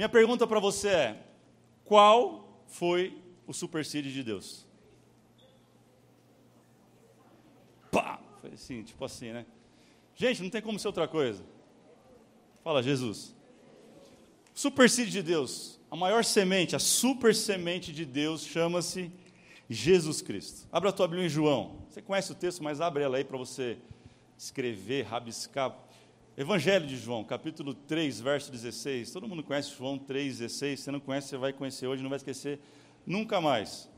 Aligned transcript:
Minha 0.00 0.08
pergunta 0.08 0.46
para 0.46 0.58
você 0.58 0.88
é: 0.88 1.22
qual 1.84 2.64
foi 2.68 3.22
o 3.46 3.52
supersídio 3.52 4.10
de 4.10 4.22
Deus? 4.22 4.66
Pá! 7.92 8.18
Foi 8.40 8.50
assim, 8.54 8.82
tipo 8.82 9.04
assim, 9.04 9.30
né? 9.30 9.44
Gente, 10.16 10.42
não 10.42 10.48
tem 10.48 10.62
como 10.62 10.78
ser 10.78 10.86
outra 10.86 11.06
coisa. 11.06 11.44
Fala, 12.64 12.82
Jesus. 12.82 13.36
Supersídio 14.54 15.12
de 15.12 15.22
Deus, 15.22 15.78
a 15.90 15.96
maior 15.96 16.24
semente, 16.24 16.74
a 16.74 16.78
super 16.78 17.34
semente 17.34 17.92
de 17.92 18.06
Deus 18.06 18.42
chama-se 18.42 19.12
Jesus 19.68 20.22
Cristo. 20.22 20.66
Abra 20.72 20.88
a 20.88 20.92
tua 20.94 21.08
Bíblia 21.08 21.26
em 21.26 21.28
João. 21.28 21.84
Você 21.90 22.00
conhece 22.00 22.32
o 22.32 22.34
texto, 22.34 22.64
mas 22.64 22.80
abre 22.80 23.02
ela 23.02 23.18
aí 23.18 23.24
para 23.24 23.36
você 23.36 23.76
escrever, 24.38 25.02
rabiscar. 25.02 25.76
Evangelho 26.40 26.86
de 26.86 26.96
João, 26.96 27.22
capítulo 27.22 27.74
3, 27.74 28.18
verso 28.18 28.50
16. 28.50 29.10
Todo 29.10 29.28
mundo 29.28 29.42
conhece 29.42 29.76
João 29.76 29.98
3, 29.98 30.38
16. 30.38 30.80
Se 30.80 30.90
não 30.90 30.98
conhece, 30.98 31.28
você 31.28 31.36
vai 31.36 31.52
conhecer 31.52 31.86
hoje, 31.86 32.02
não 32.02 32.08
vai 32.08 32.16
esquecer 32.16 32.58
nunca 33.06 33.42
mais. 33.42 33.90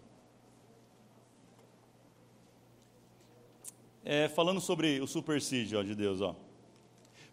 É, 4.05 4.28
falando 4.28 4.60
sobre 4.60 5.00
o 5.00 5.06
supersídio 5.06 5.84
de 5.84 5.95
Deus, 5.95 6.20
ó. 6.20 6.34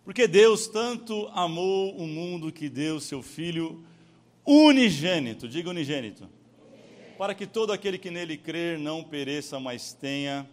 Porque 0.06 0.28
Deus 0.28 0.68
tanto 0.68 1.28
amou 1.34 1.98
o 1.98 2.06
mundo 2.06 2.52
que 2.52 2.70
deu 2.70 3.00
seu 3.00 3.24
Filho 3.24 3.84
unigênito, 4.46 5.48
diga 5.48 5.72
unigênito, 5.72 6.30
para 7.18 7.34
que 7.34 7.48
todo 7.48 7.74
aquele 7.74 7.98
que 7.98 8.12
nele 8.12 8.38
crer 8.38 8.78
não 8.78 9.04
pereça, 9.04 9.60
mas 9.60 9.92
tenha 9.92 10.48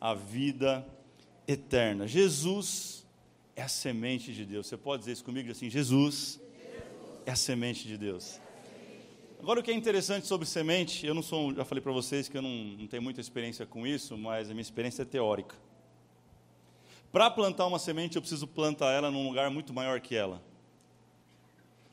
a 0.00 0.14
vida 0.14 0.84
eterna. 1.46 2.08
Jesus 2.08 2.99
é 3.60 3.62
a 3.62 3.68
semente 3.68 4.32
de 4.32 4.46
Deus. 4.46 4.66
Você 4.66 4.76
pode 4.76 5.00
dizer 5.00 5.12
isso 5.12 5.24
comigo 5.24 5.50
assim: 5.50 5.68
Jesus 5.68 6.40
é 7.26 7.30
a 7.30 7.36
semente 7.36 7.86
de 7.86 7.96
Deus. 7.98 8.40
Agora, 9.38 9.60
o 9.60 9.62
que 9.62 9.70
é 9.70 9.74
interessante 9.74 10.26
sobre 10.26 10.46
semente, 10.46 11.06
eu 11.06 11.14
não 11.14 11.22
sou, 11.22 11.54
já 11.54 11.64
falei 11.64 11.82
para 11.82 11.92
vocês 11.92 12.28
que 12.28 12.36
eu 12.36 12.42
não, 12.42 12.50
não 12.50 12.86
tenho 12.86 13.02
muita 13.02 13.20
experiência 13.20 13.64
com 13.64 13.86
isso, 13.86 14.16
mas 14.16 14.50
a 14.50 14.54
minha 14.54 14.62
experiência 14.62 15.02
é 15.02 15.04
teórica. 15.04 15.56
Para 17.12 17.30
plantar 17.30 17.66
uma 17.66 17.78
semente, 17.78 18.16
eu 18.16 18.22
preciso 18.22 18.46
plantar 18.46 18.92
ela 18.92 19.10
num 19.10 19.26
lugar 19.26 19.50
muito 19.50 19.72
maior 19.72 20.00
que 20.00 20.14
ela. 20.14 20.42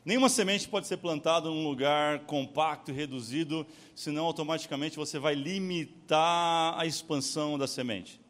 Nenhuma 0.05 0.29
semente 0.29 0.67
pode 0.69 0.87
ser 0.87 0.97
plantada 0.97 1.49
num 1.49 1.67
lugar 1.67 2.19
compacto 2.19 2.91
e 2.91 2.93
reduzido, 2.93 3.67
senão 3.93 4.25
automaticamente 4.25 4.95
você 4.95 5.19
vai 5.19 5.35
limitar 5.35 6.79
a 6.79 6.85
expansão 6.85 7.57
da 7.57 7.67
semente. 7.67 8.21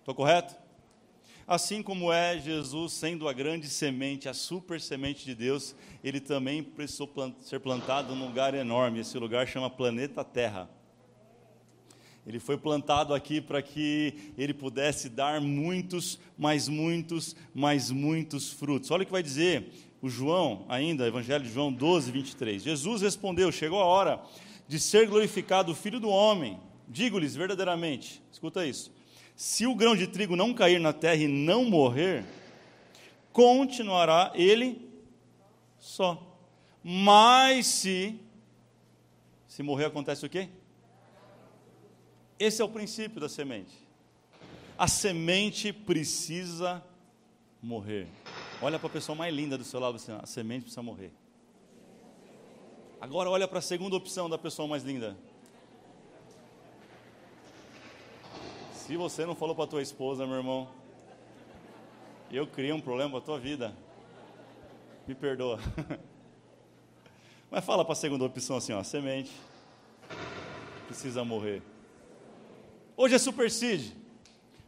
Estou 0.00 0.14
correto? 0.14 0.59
Assim 1.50 1.82
como 1.82 2.12
é 2.12 2.38
Jesus 2.38 2.92
sendo 2.92 3.28
a 3.28 3.32
grande 3.32 3.68
semente, 3.68 4.28
a 4.28 4.32
super 4.32 4.80
semente 4.80 5.24
de 5.24 5.34
Deus, 5.34 5.74
ele 6.04 6.20
também 6.20 6.62
precisou 6.62 7.08
plant 7.08 7.34
ser 7.40 7.58
plantado 7.58 8.14
num 8.14 8.28
lugar 8.28 8.54
enorme. 8.54 9.00
Esse 9.00 9.18
lugar 9.18 9.48
chama 9.48 9.68
planeta 9.68 10.22
Terra. 10.22 10.70
Ele 12.24 12.38
foi 12.38 12.56
plantado 12.56 13.12
aqui 13.12 13.40
para 13.40 13.60
que 13.60 14.32
ele 14.38 14.54
pudesse 14.54 15.08
dar 15.08 15.40
muitos, 15.40 16.20
mais 16.38 16.68
muitos, 16.68 17.34
mais 17.52 17.90
muitos 17.90 18.52
frutos. 18.52 18.92
Olha 18.92 19.02
o 19.02 19.06
que 19.06 19.10
vai 19.10 19.20
dizer 19.20 19.72
o 20.00 20.08
João, 20.08 20.64
ainda, 20.68 21.04
Evangelho 21.04 21.42
de 21.42 21.52
João 21.52 21.72
12, 21.72 22.12
23. 22.12 22.62
Jesus 22.62 23.02
respondeu: 23.02 23.50
Chegou 23.50 23.80
a 23.80 23.86
hora 23.86 24.22
de 24.68 24.78
ser 24.78 25.08
glorificado 25.08 25.72
o 25.72 25.74
Filho 25.74 25.98
do 25.98 26.10
Homem. 26.10 26.60
Digo-lhes 26.86 27.34
verdadeiramente, 27.34 28.22
escuta 28.30 28.64
isso: 28.64 28.92
se 29.40 29.66
o 29.66 29.74
grão 29.74 29.96
de 29.96 30.06
trigo 30.06 30.36
não 30.36 30.52
cair 30.52 30.78
na 30.78 30.92
terra 30.92 31.22
e 31.22 31.26
não 31.26 31.64
morrer, 31.64 32.26
continuará 33.32 34.32
ele 34.34 34.86
só. 35.78 36.36
Mas 36.84 37.66
se 37.66 38.20
se 39.48 39.62
morrer 39.62 39.86
acontece 39.86 40.26
o 40.26 40.28
quê? 40.28 40.50
Esse 42.38 42.60
é 42.60 42.64
o 42.66 42.68
princípio 42.68 43.18
da 43.18 43.30
semente. 43.30 43.72
A 44.76 44.86
semente 44.86 45.72
precisa 45.72 46.84
morrer. 47.62 48.08
Olha 48.60 48.78
para 48.78 48.88
a 48.88 48.92
pessoa 48.92 49.16
mais 49.16 49.34
linda 49.34 49.56
do 49.56 49.64
seu 49.64 49.80
lado, 49.80 49.96
assim, 49.96 50.12
a 50.12 50.26
semente 50.26 50.64
precisa 50.64 50.82
morrer. 50.82 51.14
Agora 53.00 53.30
olha 53.30 53.48
para 53.48 53.60
a 53.60 53.62
segunda 53.62 53.96
opção 53.96 54.28
da 54.28 54.36
pessoa 54.36 54.68
mais 54.68 54.82
linda. 54.82 55.16
Se 58.90 58.96
você 58.96 59.24
não 59.24 59.36
falou 59.36 59.54
para 59.54 59.68
tua 59.68 59.80
esposa, 59.80 60.26
meu 60.26 60.38
irmão, 60.38 60.68
eu 62.28 62.44
criei 62.44 62.72
um 62.72 62.80
problema 62.80 63.12
para 63.12 63.20
tua 63.20 63.38
vida. 63.38 63.72
Me 65.06 65.14
perdoa. 65.14 65.60
Mas 67.48 67.64
fala 67.64 67.84
para 67.84 67.92
a 67.92 67.94
segunda 67.94 68.24
opção 68.24 68.56
assim, 68.56 68.72
ó, 68.72 68.82
semente 68.82 69.30
precisa 70.88 71.24
morrer. 71.24 71.62
Hoje 72.96 73.14
é 73.14 73.18
supersídio. 73.20 73.92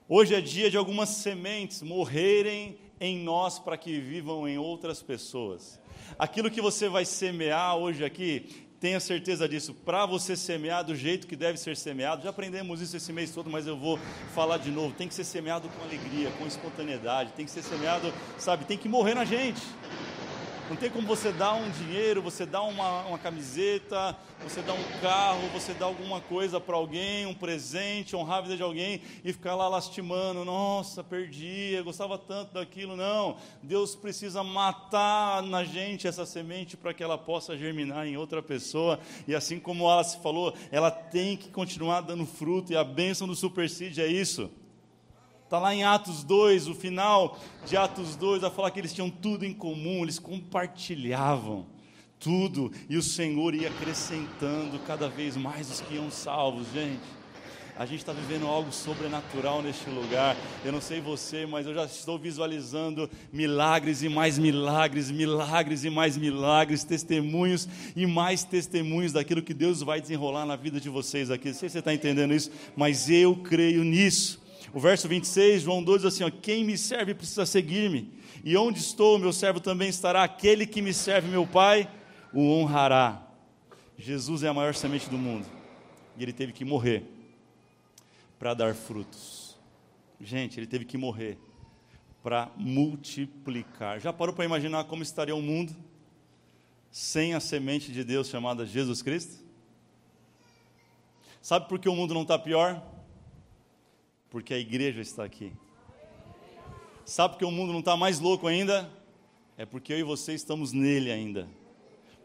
Hoje 0.09 0.37
é 0.37 0.41
dia 0.41 0.71
de 0.71 0.77
algumas 0.77 1.09
sementes 1.09 1.83
morrerem 1.83 2.79
em 3.01 3.19
nós 3.19 3.59
para 3.59 3.77
que 3.77 3.99
vivam 3.99 4.47
em 4.47 4.57
outras 4.57 5.03
pessoas. 5.03 5.81
Aquilo 6.17 6.49
que 6.49 6.61
você 6.61 6.89
vai 6.89 7.05
semear 7.05 7.77
hoje 7.77 8.05
aqui, 8.05 8.62
tenha 8.83 8.99
certeza 8.99 9.49
disso, 9.49 9.73
para 9.73 10.05
você 10.05 10.35
semear 10.35 10.83
do 10.83 10.97
jeito 10.97 11.29
que 11.29 11.37
deve 11.37 11.57
ser 11.57 11.77
semeado. 11.77 12.25
Já 12.25 12.31
aprendemos 12.31 12.81
isso 12.81 12.97
esse 12.97 13.13
mês 13.13 13.31
todo, 13.31 13.49
mas 13.49 13.65
eu 13.65 13.77
vou 13.77 13.97
falar 14.35 14.59
de 14.59 14.73
novo. 14.73 14.93
Tem 14.93 15.07
que 15.07 15.15
ser 15.15 15.23
semeado 15.23 15.69
com 15.69 15.85
alegria, 15.85 16.33
com 16.33 16.45
espontaneidade, 16.49 17.33
tem 17.35 17.45
que 17.45 17.53
ser 17.53 17.63
semeado, 17.63 18.13
sabe, 18.39 18.65
tem 18.65 18.77
que 18.77 18.89
morrer 18.89 19.15
na 19.15 19.25
gente. 19.25 19.63
Não 20.69 20.77
tem 20.77 20.89
como 20.89 21.07
você 21.07 21.33
dar 21.33 21.55
um 21.55 21.69
dinheiro, 21.71 22.23
você 22.23 22.47
dar 22.47 22.63
uma, 22.63 23.03
uma 23.03 23.19
camiseta, 23.19 24.17
você 24.43 24.63
dar 24.63 24.73
um 24.73 25.01
carro, 25.03 25.49
você 25.53 25.75
dar 25.75 25.87
alguma 25.87 26.21
coisa 26.21 26.61
para 26.61 26.77
alguém, 26.77 27.27
um 27.27 27.35
presente, 27.35 28.15
honrar 28.17 28.39
a 28.39 28.41
vida 28.43 28.57
de 28.57 28.63
alguém 28.63 29.03
e 29.25 29.33
ficar 29.33 29.55
lá 29.55 29.69
lastimando. 29.69 30.45
Nossa, 30.45 31.03
perdi, 31.03 31.73
eu 31.75 31.85
gostava 31.85 32.17
tanto 32.17 32.55
daquilo. 32.55 32.97
Não, 32.97 33.37
Deus 33.63 33.95
precisa 33.97 34.43
matar 34.43 35.43
na 35.43 35.65
gente 35.65 36.07
essa 36.07 36.25
semente 36.25 36.77
para 36.77 36.95
que 36.95 37.03
ela 37.03 37.19
possa 37.19 37.57
germinar 37.57 38.07
em 38.07 38.17
outra 38.17 38.43
pessoa. 38.43 38.99
E 39.27 39.35
assim 39.35 39.59
como 39.59 39.91
ela 39.91 40.05
se 40.05 40.19
falou, 40.23 40.55
ela 40.71 40.91
tem 40.91 41.37
que 41.37 41.51
continuar 41.51 42.03
dando 42.03 42.25
fruto. 42.25 42.73
E 42.73 42.77
a 42.77 42.85
bênção 42.85 43.27
do 43.27 43.35
supersídio 43.35 44.05
é 44.05 44.07
isso. 44.07 44.51
Está 45.53 45.61
lá 45.61 45.75
em 45.75 45.85
Atos 45.85 46.25
2, 46.25 46.69
o 46.69 46.75
final 46.75 47.39
de 47.67 47.77
Atos 47.77 48.17
2, 48.17 48.41
vai 48.41 48.51
falar 48.51 48.71
que 48.71 48.81
eles 48.81 48.95
tinham 48.95 49.11
tudo 49.11 49.45
em 49.45 49.53
comum, 49.53 50.03
eles 50.03 50.19
compartilhavam 50.19 51.67
tudo, 52.19 52.73
e 52.89 52.97
o 52.97 53.03
Senhor 53.03 53.55
ia 53.55 53.69
acrescentando 53.69 54.79
cada 54.87 55.11
vez 55.11 55.37
mais 55.37 55.71
os 55.71 55.83
que 55.83 55.97
iam 55.97 56.11
salvos, 56.11 56.73
gente. 56.73 57.03
A 57.77 57.85
gente 57.85 57.99
está 57.99 58.15
vivendo 58.15 58.47
algo 58.47 58.73
sobrenatural 58.73 59.61
neste 59.61 59.91
lugar. 59.91 60.39
Eu 60.65 60.73
não 60.73 60.81
sei 60.81 61.03
você, 61.03 61.45
mas 61.45 61.67
eu 61.67 61.75
já 61.75 61.85
estou 61.85 62.19
visualizando 62.19 63.11
milagres 63.31 64.03
e 64.03 64.09
mais 64.09 64.39
milagres, 64.39 65.11
milagres 65.11 65.85
e 65.85 65.91
mais 65.91 66.17
milagres, 66.17 66.83
testemunhos 66.83 67.69
e 67.95 68.07
mais 68.07 68.43
testemunhos 68.43 69.13
daquilo 69.13 69.43
que 69.43 69.53
Deus 69.53 69.83
vai 69.83 70.01
desenrolar 70.01 70.47
na 70.47 70.57
vida 70.57 70.81
de 70.81 70.89
vocês 70.89 71.31
aqui. 71.31 71.49
Não 71.49 71.55
sei 71.55 71.69
se 71.69 71.75
você 71.75 71.81
está 71.81 71.93
entendendo 71.93 72.33
isso, 72.33 72.51
mas 72.75 73.11
eu 73.11 73.37
creio 73.37 73.85
nisso. 73.85 74.42
O 74.73 74.81
verso 74.81 75.07
26, 75.07 75.63
João 75.63 75.83
2 75.83 76.03
diz 76.03 76.15
assim: 76.15 76.25
ó, 76.25 76.31
Quem 76.31 76.65
me 76.65 76.79
serve 76.79 77.15
precisa 77.15 77.45
seguir-me, 77.45 78.13
e 78.43 78.57
onde 78.57 78.79
estou, 78.79 79.19
meu 79.19 79.33
servo 79.33 79.61
também 79.61 79.89
estará. 79.89 80.23
Aquele 80.23 80.67
que 80.67 80.81
me 80.81 80.95
serve, 80.95 81.29
meu 81.29 81.47
Pai, 81.47 81.89
o 82.33 82.41
honrará. 82.41 83.23
Jesus 83.99 84.43
é 84.43 84.49
a 84.49 84.55
maior 84.55 84.75
semente 84.75 85.09
do 85.11 85.19
mundo, 85.19 85.47
e 86.17 86.23
ele 86.23 86.33
teve 86.33 86.53
que 86.53 86.65
morrer 86.65 87.05
para 88.39 88.55
dar 88.55 88.75
frutos. 88.75 89.57
Gente, 90.21 90.59
ele 90.59 90.67
teve 90.67 90.85
que 90.85 90.97
morrer 90.97 91.39
para 92.23 92.51
multiplicar. 92.57 94.01
Já 94.01 94.13
parou 94.13 94.35
para 94.35 94.45
imaginar 94.45 94.85
como 94.85 95.03
estaria 95.03 95.35
o 95.35 95.43
mundo 95.43 95.75
sem 96.91 97.35
a 97.35 97.41
semente 97.41 97.91
de 97.91 98.05
Deus 98.05 98.29
chamada 98.29 98.67
Jesus 98.67 99.03
Cristo? 99.03 99.43
Sabe 101.41 101.69
por 101.69 101.79
que 101.79 101.89
o 101.89 101.95
mundo 101.95 102.15
não 102.15 102.23
está 102.23 102.39
pior? 102.39 102.83
Porque 104.33 104.55
a 104.55 104.59
igreja 104.59 105.03
está 105.03 105.25
aqui. 105.25 105.53
Sabe 107.05 107.37
que 107.37 107.45
o 107.45 107.51
mundo 107.51 107.71
não 107.71 107.81
está 107.81 107.99
mais 107.99 108.19
louco 108.19 108.47
ainda? 108.47 108.91
É 109.59 109.67
porque 109.67 109.93
eu 109.93 109.99
e 109.99 110.03
você 110.03 110.33
estamos 110.33 110.73
nele 110.73 111.13
ainda. 111.13 111.47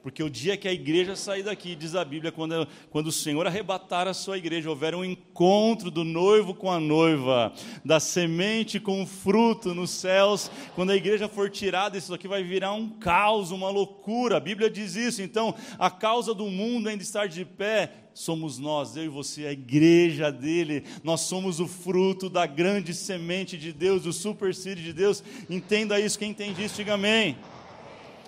Porque 0.01 0.23
o 0.23 0.29
dia 0.29 0.55
que 0.55 0.69
a 0.69 0.71
igreja 0.71 1.17
sair 1.17 1.43
daqui, 1.43 1.75
diz 1.75 1.95
a 1.95 2.05
Bíblia, 2.05 2.31
quando, 2.31 2.65
quando 2.89 3.07
o 3.07 3.11
Senhor 3.11 3.45
arrebatar 3.45 4.07
a 4.07 4.13
sua 4.13 4.37
igreja, 4.37 4.69
houver 4.69 4.95
um 4.95 5.03
encontro 5.03 5.91
do 5.91 6.05
noivo 6.05 6.53
com 6.53 6.71
a 6.71 6.79
noiva, 6.79 7.51
da 7.83 7.99
semente 7.99 8.79
com 8.79 9.03
o 9.03 9.05
fruto 9.05 9.75
nos 9.75 9.89
céus, 9.89 10.49
quando 10.75 10.91
a 10.91 10.95
igreja 10.95 11.27
for 11.27 11.49
tirada, 11.49 11.97
isso 11.97 12.13
aqui 12.13 12.25
vai 12.25 12.41
virar 12.41 12.71
um 12.71 12.87
caos, 12.87 13.51
uma 13.51 13.69
loucura. 13.69 14.37
A 14.37 14.39
Bíblia 14.39 14.69
diz 14.69 14.95
isso. 14.95 15.21
Então, 15.21 15.53
a 15.77 15.91
causa 15.91 16.33
do 16.33 16.45
mundo 16.45 16.87
ainda 16.87 17.03
estar 17.03 17.27
de 17.27 17.43
pé 17.43 18.06
somos 18.19 18.57
nós, 18.57 18.95
eu 18.95 19.05
e 19.05 19.09
você, 19.09 19.45
a 19.47 19.51
igreja 19.51 20.31
dele. 20.31 20.83
Nós 21.03 21.21
somos 21.21 21.59
o 21.59 21.67
fruto 21.67 22.29
da 22.29 22.45
grande 22.45 22.93
semente 22.93 23.57
de 23.57 23.71
Deus, 23.71 24.05
o 24.05 24.13
super 24.13 24.51
de 24.53 24.93
Deus. 24.93 25.23
Entenda 25.49 25.99
isso, 25.99 26.19
quem 26.19 26.31
entende 26.31 26.63
isso, 26.63 26.75
diga 26.75 26.93
amém. 26.93 27.37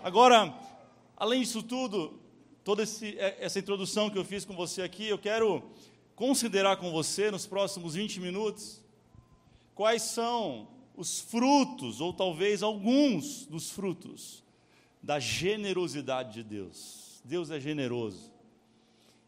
Agora, 0.04 0.54
Além 1.20 1.42
disso 1.42 1.62
tudo, 1.62 2.18
toda 2.64 2.84
esse, 2.84 3.20
é, 3.20 3.40
essa 3.42 3.60
introdução 3.60 4.10
que 4.10 4.18
eu 4.18 4.24
fiz 4.24 4.46
com 4.46 4.56
você 4.56 4.82
aqui, 4.82 5.06
eu 5.06 5.18
quero 5.18 5.62
considerar 6.16 6.78
com 6.78 6.92
você 6.94 7.30
nos 7.30 7.46
próximos 7.46 7.96
20 7.96 8.22
minutos 8.22 8.82
quais 9.76 10.02
são 10.02 10.70
os 10.96 11.20
frutos, 11.20 12.00
ou 12.00 12.14
talvez 12.14 12.64
alguns 12.64 13.46
dos 13.48 13.70
frutos, 13.70 14.42
da 15.04 15.20
generosidade 15.20 16.36
de 16.36 16.44
Deus. 16.44 17.22
Deus 17.26 17.52
é 17.52 17.60
generoso. 17.60 18.32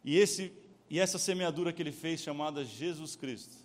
E, 0.03 0.17
esse, 0.17 0.51
e 0.89 0.99
essa 0.99 1.17
semeadura 1.17 1.71
que 1.71 1.81
ele 1.81 1.91
fez, 1.91 2.21
chamada 2.21 2.63
Jesus 2.63 3.15
Cristo, 3.15 3.55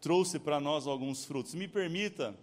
trouxe 0.00 0.38
para 0.38 0.60
nós 0.60 0.86
alguns 0.86 1.24
frutos. 1.24 1.54
Me 1.54 1.66
permita 1.66 2.34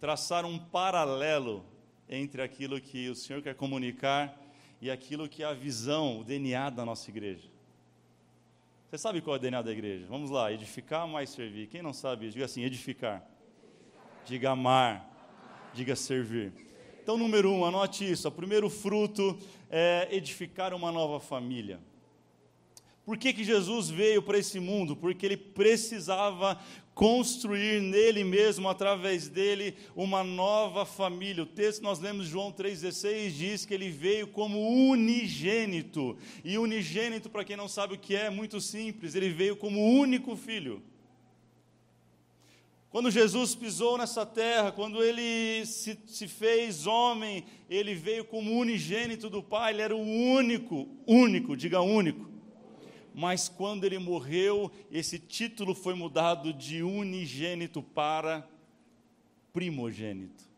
traçar 0.00 0.44
um 0.44 0.58
paralelo 0.58 1.64
entre 2.08 2.42
aquilo 2.42 2.80
que 2.80 3.08
o 3.08 3.14
Senhor 3.14 3.42
quer 3.42 3.54
comunicar 3.54 4.36
e 4.80 4.90
aquilo 4.90 5.28
que 5.28 5.42
é 5.42 5.46
a 5.46 5.52
visão, 5.52 6.20
o 6.20 6.24
DNA 6.24 6.70
da 6.70 6.84
nossa 6.84 7.08
igreja. 7.10 7.48
Você 8.90 8.98
sabe 8.98 9.22
qual 9.22 9.36
é 9.36 9.38
o 9.38 9.42
DNA 9.42 9.62
da 9.62 9.72
igreja? 9.72 10.06
Vamos 10.08 10.28
lá, 10.28 10.52
edificar 10.52 11.06
mais 11.06 11.30
servir. 11.30 11.68
Quem 11.68 11.80
não 11.80 11.92
sabe, 11.92 12.28
diga 12.30 12.44
assim: 12.44 12.62
edificar. 12.62 13.26
Diga 14.26 14.50
amar. 14.50 15.08
Diga 15.72 15.96
servir. 15.96 16.52
Então, 17.02 17.16
número 17.16 17.50
um, 17.50 17.64
anote 17.64 18.10
isso. 18.10 18.28
O 18.28 18.32
primeiro 18.32 18.68
fruto 18.68 19.38
é 19.70 20.08
edificar 20.10 20.74
uma 20.74 20.92
nova 20.92 21.18
família. 21.18 21.80
Por 23.04 23.16
que, 23.16 23.32
que 23.32 23.42
Jesus 23.42 23.90
veio 23.90 24.22
para 24.22 24.38
esse 24.38 24.60
mundo? 24.60 24.94
Porque 24.94 25.26
ele 25.26 25.36
precisava 25.36 26.60
construir 26.94 27.80
nele 27.80 28.22
mesmo, 28.22 28.68
através 28.68 29.28
dele, 29.28 29.74
uma 29.96 30.22
nova 30.22 30.84
família. 30.84 31.42
O 31.42 31.46
texto 31.46 31.78
que 31.78 31.84
nós 31.84 31.98
lemos, 31.98 32.26
João 32.26 32.52
3,16, 32.52 33.30
diz 33.30 33.66
que 33.66 33.74
ele 33.74 33.90
veio 33.90 34.28
como 34.28 34.88
unigênito. 34.88 36.16
E 36.44 36.56
unigênito, 36.56 37.28
para 37.28 37.44
quem 37.44 37.56
não 37.56 37.66
sabe 37.66 37.94
o 37.94 37.98
que 37.98 38.14
é, 38.14 38.26
é 38.26 38.30
muito 38.30 38.60
simples, 38.60 39.16
ele 39.16 39.30
veio 39.30 39.56
como 39.56 39.80
único 39.98 40.36
filho. 40.36 40.80
Quando 42.88 43.10
Jesus 43.10 43.54
pisou 43.54 43.96
nessa 43.96 44.24
terra, 44.24 44.70
quando 44.70 45.02
ele 45.02 45.64
se, 45.64 45.98
se, 46.06 46.28
fez 46.28 46.86
homem, 46.86 47.42
ele 47.68 47.94
veio 47.94 48.22
como 48.22 48.56
unigênito 48.56 49.30
do 49.30 49.42
Pai, 49.42 49.72
ele 49.72 49.82
era 49.82 49.96
o 49.96 50.00
único, 50.00 50.86
único, 51.06 51.56
diga 51.56 51.80
único. 51.80 52.31
Mas 53.14 53.48
quando 53.48 53.84
ele 53.84 53.98
morreu, 53.98 54.70
esse 54.90 55.18
título 55.18 55.74
foi 55.74 55.94
mudado 55.94 56.52
de 56.52 56.82
unigênito 56.82 57.82
para 57.82 58.48
primogênito 59.52 60.52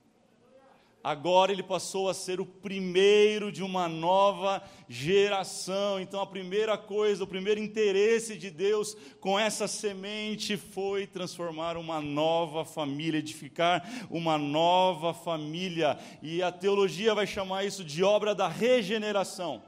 agora 1.05 1.53
ele 1.53 1.63
passou 1.63 2.09
a 2.09 2.15
ser 2.15 2.41
o 2.41 2.47
primeiro 2.47 3.53
de 3.53 3.63
uma 3.63 3.87
nova 3.87 4.63
geração. 4.89 6.01
Então, 6.01 6.19
a 6.23 6.27
primeira 6.27 6.79
coisa, 6.79 7.23
o 7.23 7.27
primeiro 7.27 7.61
interesse 7.61 8.39
de 8.39 8.51
Deus 8.51 8.97
com 9.21 9.39
essa 9.39 9.69
semente 9.69 10.57
foi 10.57 11.07
transformar 11.07 11.77
uma 11.77 12.01
nova 12.01 12.65
família, 12.65 13.19
edificar 13.19 13.87
uma 14.09 14.39
nova 14.39 15.13
família. 15.13 15.99
E 16.23 16.43
a 16.43 16.51
teologia 16.51 17.15
vai 17.15 17.27
chamar 17.27 17.65
isso 17.65 17.85
de 17.85 18.03
obra 18.03 18.35
da 18.35 18.49
regeneração. 18.49 19.63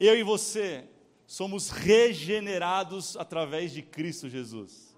Eu 0.00 0.18
e 0.18 0.24
você 0.24 0.88
somos 1.26 1.70
regenerados 1.70 3.16
através 3.16 3.72
de 3.72 3.82
Cristo 3.82 4.28
Jesus. 4.28 4.96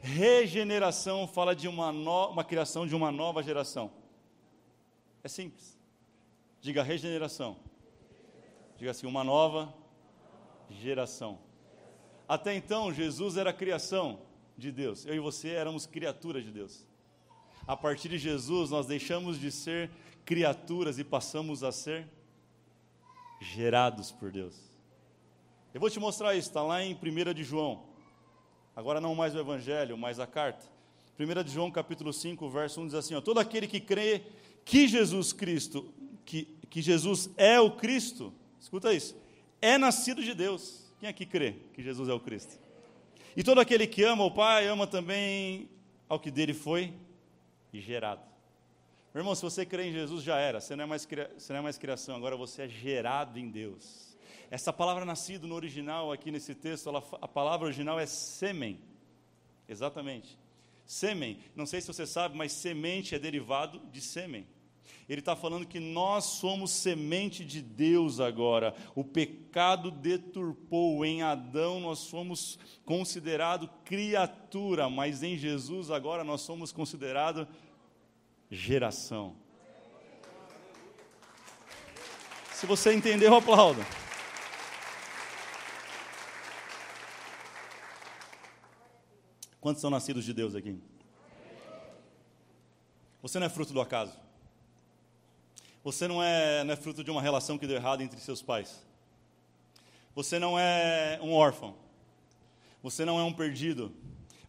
Regeneração 0.00 1.26
fala 1.26 1.54
de 1.54 1.68
uma, 1.68 1.90
no, 1.92 2.28
uma 2.28 2.44
criação 2.44 2.86
de 2.86 2.94
uma 2.94 3.10
nova 3.10 3.42
geração. 3.42 3.90
É 5.22 5.28
simples. 5.28 5.76
Diga 6.60 6.82
regeneração. 6.82 7.56
Diga 8.76 8.90
assim, 8.90 9.06
uma 9.06 9.24
nova 9.24 9.74
geração. 10.70 11.38
Até 12.28 12.54
então, 12.54 12.92
Jesus 12.92 13.36
era 13.36 13.50
a 13.50 13.52
criação 13.52 14.20
de 14.56 14.70
Deus. 14.70 15.06
Eu 15.06 15.14
e 15.14 15.20
você 15.20 15.50
éramos 15.50 15.86
criaturas 15.86 16.44
de 16.44 16.50
Deus. 16.50 16.86
A 17.66 17.76
partir 17.76 18.08
de 18.08 18.18
Jesus, 18.18 18.70
nós 18.70 18.86
deixamos 18.86 19.38
de 19.40 19.50
ser 19.50 19.90
criaturas 20.24 20.98
e 20.98 21.04
passamos 21.04 21.62
a 21.62 21.72
ser 21.72 22.08
gerados 23.40 24.10
por 24.12 24.30
Deus. 24.30 24.75
Eu 25.76 25.80
vou 25.80 25.90
te 25.90 26.00
mostrar 26.00 26.34
isso, 26.34 26.48
está 26.48 26.62
lá 26.62 26.82
em 26.82 26.94
1 26.94 27.34
de 27.34 27.44
João. 27.44 27.82
Agora 28.74 28.98
não 28.98 29.14
mais 29.14 29.34
o 29.34 29.38
Evangelho, 29.38 29.94
mas 29.94 30.18
a 30.18 30.26
carta. 30.26 30.64
1 31.20 31.44
de 31.44 31.52
João 31.52 31.70
capítulo 31.70 32.14
5, 32.14 32.48
verso 32.48 32.80
1 32.80 32.86
diz 32.86 32.94
assim: 32.94 33.14
ó, 33.14 33.20
Todo 33.20 33.40
aquele 33.40 33.66
que 33.66 33.78
crê 33.78 34.22
que 34.64 34.88
Jesus 34.88 35.34
Cristo, 35.34 35.92
que, 36.24 36.44
que 36.70 36.80
Jesus 36.80 37.28
é 37.36 37.60
o 37.60 37.72
Cristo, 37.72 38.32
escuta 38.58 38.90
isso, 38.94 39.14
é 39.60 39.76
nascido 39.76 40.24
de 40.24 40.32
Deus. 40.32 40.90
Quem 40.98 41.10
aqui 41.10 41.26
crê 41.26 41.56
que 41.74 41.82
Jesus 41.82 42.08
é 42.08 42.14
o 42.14 42.20
Cristo? 42.20 42.58
E 43.36 43.44
todo 43.44 43.60
aquele 43.60 43.86
que 43.86 44.02
ama 44.02 44.24
o 44.24 44.30
Pai, 44.30 44.66
ama 44.66 44.86
também 44.86 45.68
ao 46.08 46.18
que 46.18 46.30
dele 46.30 46.54
foi 46.54 46.94
gerado. 47.70 48.22
Meu 49.12 49.20
irmão, 49.20 49.34
se 49.34 49.42
você 49.42 49.66
crê 49.66 49.88
em 49.88 49.92
Jesus, 49.92 50.24
já 50.24 50.38
era. 50.38 50.58
Você 50.58 50.74
não 50.74 50.84
é 50.84 50.86
mais, 50.86 51.06
você 51.36 51.52
não 51.52 51.60
é 51.60 51.62
mais 51.62 51.76
criação, 51.76 52.16
agora 52.16 52.34
você 52.34 52.62
é 52.62 52.68
gerado 52.68 53.38
em 53.38 53.50
Deus. 53.50 54.05
Essa 54.50 54.72
palavra 54.72 55.04
nascido 55.04 55.46
no 55.46 55.54
original, 55.54 56.12
aqui 56.12 56.30
nesse 56.30 56.54
texto, 56.54 56.88
ela, 56.88 57.02
a 57.20 57.28
palavra 57.28 57.66
original 57.66 57.98
é 57.98 58.06
sêmen. 58.06 58.80
Exatamente. 59.68 60.38
Sêmen. 60.86 61.38
Não 61.54 61.66
sei 61.66 61.80
se 61.80 61.88
você 61.88 62.06
sabe, 62.06 62.36
mas 62.36 62.52
semente 62.52 63.14
é 63.14 63.18
derivado 63.18 63.80
de 63.90 64.00
sêmen. 64.00 64.46
Ele 65.08 65.20
está 65.20 65.36
falando 65.36 65.66
que 65.66 65.78
nós 65.78 66.24
somos 66.24 66.70
semente 66.70 67.44
de 67.44 67.62
Deus 67.62 68.18
agora. 68.18 68.74
O 68.94 69.04
pecado 69.04 69.90
deturpou. 69.90 71.04
Em 71.04 71.22
Adão 71.22 71.80
nós 71.80 72.00
somos 72.00 72.58
considerado 72.84 73.68
criatura, 73.84 74.90
mas 74.90 75.22
em 75.22 75.36
Jesus 75.36 75.90
agora 75.90 76.24
nós 76.24 76.40
somos 76.40 76.72
considerado 76.72 77.46
geração. 78.50 79.36
Se 82.52 82.66
você 82.66 82.94
entendeu, 82.94 83.34
aplauda. 83.34 83.84
Quantos 89.66 89.80
são 89.80 89.90
nascidos 89.90 90.24
de 90.24 90.32
Deus 90.32 90.54
aqui? 90.54 90.78
Você 93.20 93.40
não 93.40 93.46
é 93.46 93.48
fruto 93.48 93.72
do 93.72 93.80
acaso. 93.80 94.12
Você 95.82 96.06
não 96.06 96.22
é, 96.22 96.62
não 96.62 96.72
é 96.72 96.76
fruto 96.76 97.02
de 97.02 97.10
uma 97.10 97.20
relação 97.20 97.58
que 97.58 97.66
deu 97.66 97.74
errado 97.74 98.00
entre 98.00 98.20
seus 98.20 98.40
pais. 98.40 98.86
Você 100.14 100.38
não 100.38 100.56
é 100.56 101.18
um 101.20 101.32
órfão. 101.32 101.74
Você 102.80 103.04
não 103.04 103.18
é 103.18 103.24
um 103.24 103.32
perdido. 103.32 103.92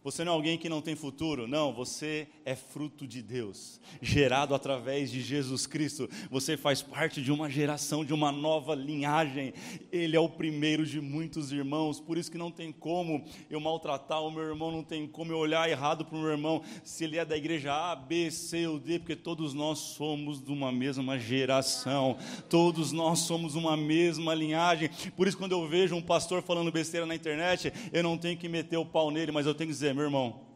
Você 0.04 0.24
não 0.24 0.32
é 0.32 0.34
alguém 0.34 0.56
que 0.56 0.68
não 0.68 0.80
tem 0.80 0.94
futuro, 0.94 1.46
não, 1.46 1.72
você 1.72 2.28
é 2.44 2.54
fruto 2.54 3.06
de 3.06 3.20
Deus, 3.20 3.80
gerado 4.00 4.54
através 4.54 5.10
de 5.10 5.20
Jesus 5.20 5.66
Cristo. 5.66 6.08
Você 6.30 6.56
faz 6.56 6.80
parte 6.80 7.20
de 7.20 7.30
uma 7.30 7.50
geração, 7.50 8.04
de 8.04 8.14
uma 8.14 8.32
nova 8.32 8.74
linhagem. 8.74 9.52
Ele 9.92 10.16
é 10.16 10.20
o 10.20 10.28
primeiro 10.28 10.86
de 10.86 11.00
muitos 11.00 11.52
irmãos, 11.52 12.00
por 12.00 12.16
isso 12.16 12.30
que 12.30 12.38
não 12.38 12.50
tem 12.50 12.72
como 12.72 13.24
eu 13.50 13.60
maltratar 13.60 14.22
o 14.22 14.30
meu 14.30 14.44
irmão, 14.44 14.70
não 14.70 14.82
tem 14.82 15.06
como 15.06 15.32
eu 15.32 15.38
olhar 15.38 15.68
errado 15.68 16.04
para 16.04 16.16
o 16.16 16.20
meu 16.20 16.30
irmão, 16.30 16.62
se 16.84 17.04
ele 17.04 17.18
é 17.18 17.24
da 17.24 17.36
igreja 17.36 17.72
A, 17.74 17.94
B, 17.94 18.30
C 18.30 18.66
ou 18.66 18.78
D, 18.78 18.98
porque 18.98 19.16
todos 19.16 19.52
nós 19.52 19.78
somos 19.78 20.42
de 20.42 20.50
uma 20.50 20.72
mesma 20.72 21.18
geração, 21.18 22.16
todos 22.48 22.92
nós 22.92 23.20
somos 23.20 23.54
uma 23.54 23.76
mesma 23.76 24.34
linhagem. 24.34 24.90
Por 25.16 25.26
isso, 25.26 25.36
quando 25.36 25.52
eu 25.52 25.66
vejo 25.68 25.94
um 25.94 26.02
pastor 26.02 26.42
falando 26.42 26.72
besteira 26.72 27.04
na 27.04 27.14
internet, 27.14 27.72
eu 27.92 28.02
não 28.02 28.16
tenho 28.16 28.36
que 28.36 28.48
meter 28.48 28.76
o 28.76 28.86
pau 28.86 29.10
nele, 29.10 29.32
mas 29.32 29.46
eu 29.46 29.54
tenho 29.54 29.68
que 29.68 29.74
dizer, 29.74 29.94
meu 29.98 30.06
irmão. 30.06 30.46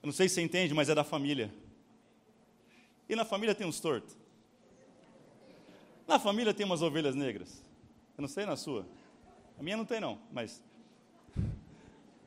Eu 0.00 0.06
não 0.06 0.12
sei 0.12 0.28
se 0.28 0.36
você 0.36 0.42
entende, 0.42 0.72
mas 0.72 0.88
é 0.88 0.94
da 0.94 1.02
família. 1.02 1.52
E 3.08 3.16
na 3.16 3.24
família 3.24 3.54
tem 3.54 3.66
uns 3.66 3.80
tortos. 3.80 4.16
Na 6.06 6.18
família 6.18 6.54
tem 6.54 6.64
umas 6.64 6.80
ovelhas 6.80 7.14
negras. 7.16 7.62
Eu 8.16 8.22
não 8.22 8.28
sei 8.28 8.46
na 8.46 8.56
sua. 8.56 8.86
A 9.58 9.62
minha 9.62 9.76
não 9.76 9.84
tem, 9.84 10.00
não, 10.00 10.20
mas. 10.30 10.62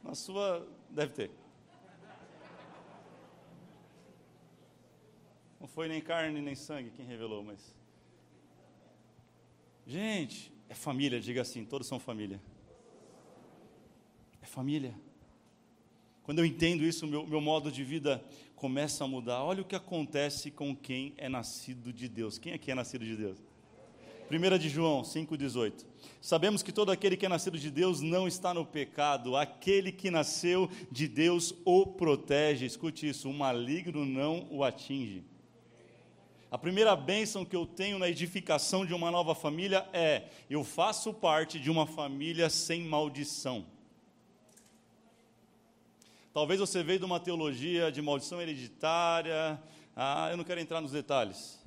Na 0.04 0.14
sua 0.14 0.68
deve 0.90 1.14
ter. 1.14 1.32
Não 5.60 5.68
foi 5.68 5.88
nem 5.88 6.02
carne 6.02 6.42
nem 6.42 6.56
sangue 6.56 6.92
quem 6.92 7.06
revelou, 7.06 7.44
mas. 7.44 7.74
Gente, 9.88 10.55
é 10.76 10.78
família, 10.78 11.22
diga 11.22 11.42
assim, 11.42 11.64
todos 11.64 11.88
são 11.88 11.98
família. 11.98 12.40
É 14.42 14.46
família. 14.46 14.94
Quando 16.22 16.40
eu 16.40 16.46
entendo 16.46 16.84
isso, 16.84 17.08
meu, 17.08 17.26
meu 17.26 17.40
modo 17.40 17.72
de 17.72 17.84
vida 17.84 18.22
começa 18.58 19.06
a 19.06 19.08
mudar. 19.08 19.42
Olha 19.42 19.62
o 19.62 19.66
que 19.66 19.76
acontece 19.76 20.52
com 20.52 20.76
quem 20.76 21.14
é 21.18 21.30
nascido 21.30 21.94
de 21.94 22.10
Deus. 22.10 22.38
Quem 22.38 22.52
aqui 22.52 22.72
é 22.72 22.76
nascido 22.76 23.06
de 23.06 23.16
Deus? 23.16 23.38
1 24.30 24.58
de 24.58 24.68
João 24.68 25.02
5,18. 25.02 25.86
Sabemos 26.20 26.62
que 26.62 26.74
todo 26.74 26.92
aquele 26.92 27.16
que 27.16 27.26
é 27.26 27.30
nascido 27.30 27.58
de 27.58 27.72
Deus 27.72 28.02
não 28.02 28.28
está 28.28 28.54
no 28.54 28.66
pecado, 28.66 29.38
aquele 29.38 29.94
que 29.94 30.12
nasceu 30.12 30.70
de 30.92 31.08
Deus 31.08 31.54
o 31.64 31.86
protege. 31.86 32.66
Escute 32.66 33.08
isso: 33.08 33.30
o 33.30 33.34
maligno 33.34 34.06
não 34.06 34.46
o 34.52 34.64
atinge. 34.64 35.24
A 36.52 36.58
primeira 36.58 36.96
bênção 36.96 37.44
que 37.44 37.56
eu 37.56 37.66
tenho 37.66 37.98
na 37.98 38.08
edificação 38.08 38.86
de 38.86 38.94
uma 38.94 39.10
nova 39.10 39.34
família 39.34 39.88
é: 39.92 40.24
eu 40.50 40.64
faço 40.64 41.14
parte 41.14 41.60
de 41.60 41.70
uma 41.72 41.86
família 41.88 42.50
sem 42.50 42.82
maldição. 42.82 43.66
Talvez 46.34 46.60
você 46.60 46.84
veio 46.84 47.00
de 47.00 47.06
uma 47.06 47.20
teologia 47.20 47.92
de 47.92 48.02
maldição 48.02 48.42
hereditária, 48.42 49.62
ah, 49.96 50.28
eu 50.30 50.38
não 50.38 50.44
quero 50.44 50.60
entrar 50.60 50.82
nos 50.82 50.92
detalhes, 50.92 51.58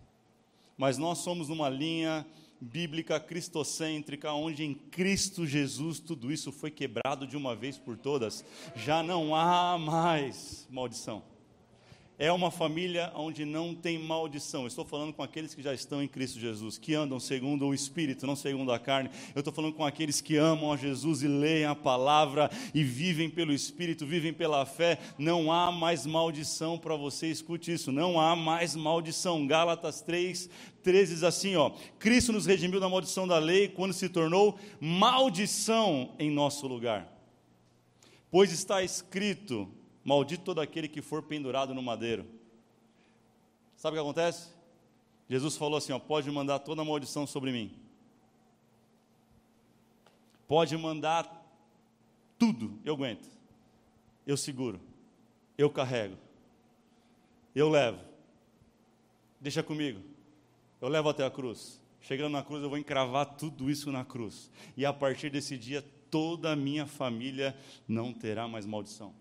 mas 0.77 0.99
nós 0.99 1.19
somos 1.19 1.49
numa 1.49 1.71
linha 1.71 2.27
bíblica 2.61 3.19
cristocêntrica, 3.19 4.33
onde 4.33 4.65
em 4.65 4.75
Cristo 4.75 5.47
Jesus 5.47 6.01
tudo 6.01 6.31
isso 6.31 6.53
foi 6.53 6.71
quebrado 6.71 7.27
de 7.27 7.37
uma 7.37 7.57
vez 7.57 7.79
por 7.79 7.97
todas, 7.97 8.45
já 8.77 9.03
não 9.03 9.35
há 9.35 9.79
mais 9.79 10.67
maldição. 10.71 11.23
É 12.21 12.33
uma 12.33 12.51
família 12.51 13.13
onde 13.15 13.45
não 13.45 13.73
tem 13.73 13.97
maldição. 13.97 14.67
estou 14.67 14.85
falando 14.85 15.13
com 15.13 15.23
aqueles 15.23 15.55
que 15.55 15.63
já 15.63 15.73
estão 15.73 16.03
em 16.03 16.09
Cristo 16.09 16.41
Jesus, 16.41 16.77
que 16.77 16.93
andam 16.93 17.21
segundo 17.21 17.65
o 17.65 17.73
Espírito, 17.73 18.27
não 18.27 18.35
segundo 18.35 18.73
a 18.73 18.79
carne. 18.79 19.09
Eu 19.37 19.39
estou 19.39 19.55
falando 19.55 19.75
com 19.75 19.85
aqueles 19.85 20.21
que 20.21 20.37
amam 20.37 20.73
a 20.73 20.77
Jesus 20.77 21.23
e 21.23 21.29
leem 21.29 21.65
a 21.65 21.77
palavra 21.77 22.51
e 22.75 22.83
vivem 22.83 23.31
pelo 23.31 23.53
Espírito, 23.53 24.05
vivem 24.05 24.33
pela 24.33 24.67
fé. 24.67 24.99
Não 25.17 25.53
há 25.53 25.71
mais 25.71 26.07
maldição 26.07 26.77
para 26.77 26.97
você, 26.97 27.29
escute 27.29 27.73
isso. 27.73 27.93
Não 27.93 28.21
há 28.21 28.35
mais 28.35 28.75
maldição. 28.75 29.47
Gálatas 29.47 30.01
3, 30.01 30.51
13 30.83 31.15
diz 31.15 31.23
assim: 31.23 31.55
ó, 31.55 31.71
Cristo 32.01 32.33
nos 32.33 32.47
redimiu 32.47 32.81
da 32.81 32.89
maldição 32.89 33.29
da 33.29 33.39
lei 33.39 33.69
quando 33.69 33.93
se 33.93 34.09
tornou 34.09 34.59
maldição 34.81 36.17
em 36.19 36.33
nosso 36.33 36.67
lugar. 36.67 37.17
Pois 38.29 38.51
está 38.51 38.83
escrito: 38.83 39.78
Maldito 40.09 40.43
todo 40.43 40.63
aquele 40.63 40.89
que 40.89 41.03
for 41.03 41.23
pendurado 41.23 41.75
no 41.75 41.83
madeiro. 41.83 42.25
Sabe 43.77 43.95
o 43.95 44.01
que 44.01 44.03
acontece? 44.03 44.49
Jesus 45.29 45.55
falou 45.55 45.77
assim: 45.77 45.93
ó, 45.93 45.99
pode 45.99 46.31
mandar 46.31 46.61
toda 46.61 46.81
a 46.81 46.85
maldição 46.85 47.27
sobre 47.27 47.53
mim. 47.53 47.71
Pode 50.47 50.75
mandar 50.79 51.31
tudo, 52.39 52.81
eu 52.87 52.95
aguento. 52.95 53.29
Eu 54.27 54.39
seguro. 54.39 54.81
Eu 55.59 55.69
carrego. 55.69 56.17
Eu 57.55 57.69
levo. 57.69 58.01
Deixa 59.39 59.63
comigo. 59.63 60.01
Eu 60.81 60.89
levo 60.89 61.11
até 61.11 61.27
a 61.27 61.31
cruz. 61.31 61.79
Chegando 62.01 62.33
na 62.33 62.43
cruz, 62.43 62.63
eu 62.63 62.71
vou 62.71 62.79
encravar 62.79 63.37
tudo 63.37 63.71
isso 63.71 63.93
na 63.93 64.07
cruz. 64.07 64.51
E 64.75 64.87
a 64.87 64.93
partir 64.93 65.29
desse 65.29 65.59
dia, 65.59 65.85
toda 66.11 66.53
a 66.53 66.57
minha 66.57 66.87
família 66.87 67.55
não 67.87 68.11
terá 68.15 68.49
mais 68.49 68.65
maldição. 68.65 69.13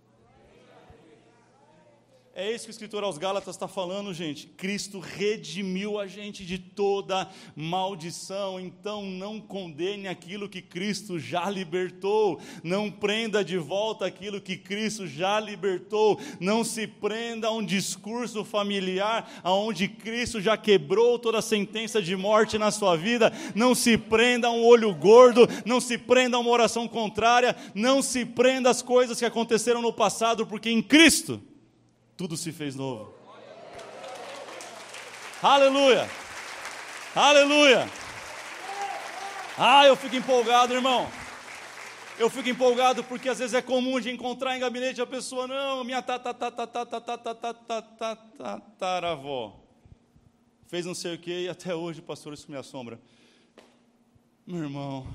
É 2.40 2.54
isso 2.54 2.66
que 2.66 2.70
o 2.70 2.72
escritor 2.72 3.04
aos 3.04 3.18
Gálatas 3.18 3.56
está 3.56 3.68
falando, 3.68 4.14
gente. 4.14 4.46
Cristo 4.46 5.00
redimiu 5.00 6.00
a 6.00 6.06
gente 6.06 6.46
de 6.46 6.60
toda 6.60 7.28
maldição. 7.56 8.60
Então 8.60 9.04
não 9.08 9.42
condene 9.42 10.08
aquilo 10.08 10.48
que 10.48 10.62
Cristo 10.62 11.18
já 11.18 11.50
libertou. 11.50 12.40
Não 12.64 12.92
prenda 12.92 13.44
de 13.44 13.58
volta 13.58 14.06
aquilo 14.06 14.40
que 14.40 14.56
Cristo 14.56 15.08
já 15.08 15.40
libertou. 15.40 16.20
Não 16.40 16.64
se 16.64 16.86
prenda 16.86 17.48
a 17.48 17.52
um 17.52 17.66
discurso 17.66 18.46
familiar 18.46 19.42
aonde 19.44 19.88
Cristo 19.88 20.40
já 20.40 20.56
quebrou 20.56 21.18
toda 21.18 21.40
a 21.40 21.42
sentença 21.42 22.00
de 22.00 22.16
morte 22.16 22.60
na 22.60 22.70
sua 22.70 22.96
vida. 22.96 23.34
Não 23.56 23.74
se 23.74 23.98
prenda 23.98 24.50
a 24.50 24.52
um 24.52 24.64
olho 24.64 24.94
gordo. 24.94 25.50
Não 25.66 25.82
se 25.82 25.98
prenda 25.98 26.38
a 26.38 26.40
uma 26.40 26.52
oração 26.52 26.88
contrária. 26.88 27.56
Não 27.74 28.00
se 28.04 28.24
prenda 28.24 28.70
às 28.70 28.84
coisas 28.84 29.18
que 29.18 29.26
aconteceram 29.26 29.82
no 29.82 29.92
passado, 29.92 30.46
porque 30.46 30.70
em 30.70 30.84
Cristo 30.84 31.42
tudo 32.18 32.36
se 32.36 32.52
fez 32.52 32.76
novo. 32.76 33.14
Aleluia! 35.42 36.10
Aleluia! 37.16 37.90
Ah, 39.58 39.86
eu 39.86 39.96
fico 39.96 40.16
empolgado, 40.16 40.74
irmão. 40.74 41.10
Eu 42.20 42.30
fico 42.30 42.50
empolgado 42.50 43.04
porque 43.04 43.30
às 43.30 43.40
vezes 43.40 43.54
é 43.54 43.62
comum 43.62 44.00
de 44.00 44.10
encontrar 44.10 44.58
em 44.58 44.60
gabinete 44.60 45.00
a 45.00 45.06
pessoa, 45.06 45.48
não, 45.48 45.84
minha 45.84 46.02
tataravó 48.80 49.68
fez 50.68 50.86
não 50.86 50.94
sei 50.94 51.16
o 51.16 51.18
que 51.18 51.46
e 51.46 51.50
até 51.50 51.74
hoje, 51.74 52.02
pastor, 52.02 52.34
isso 52.34 52.52
me 52.52 52.58
assombra. 52.58 53.00
Meu 54.46 54.64
irmão, 54.64 55.08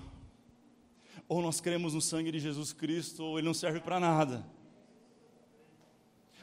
ou 1.28 1.40
nós 1.40 1.60
cremos 1.60 1.94
no 1.94 2.00
sangue 2.00 2.32
de 2.32 2.40
Jesus 2.40 2.72
Cristo, 2.72 3.22
ou 3.22 3.38
ele 3.38 3.46
não 3.46 3.54
serve 3.54 3.80
para 3.80 4.00
nada. 4.00 4.44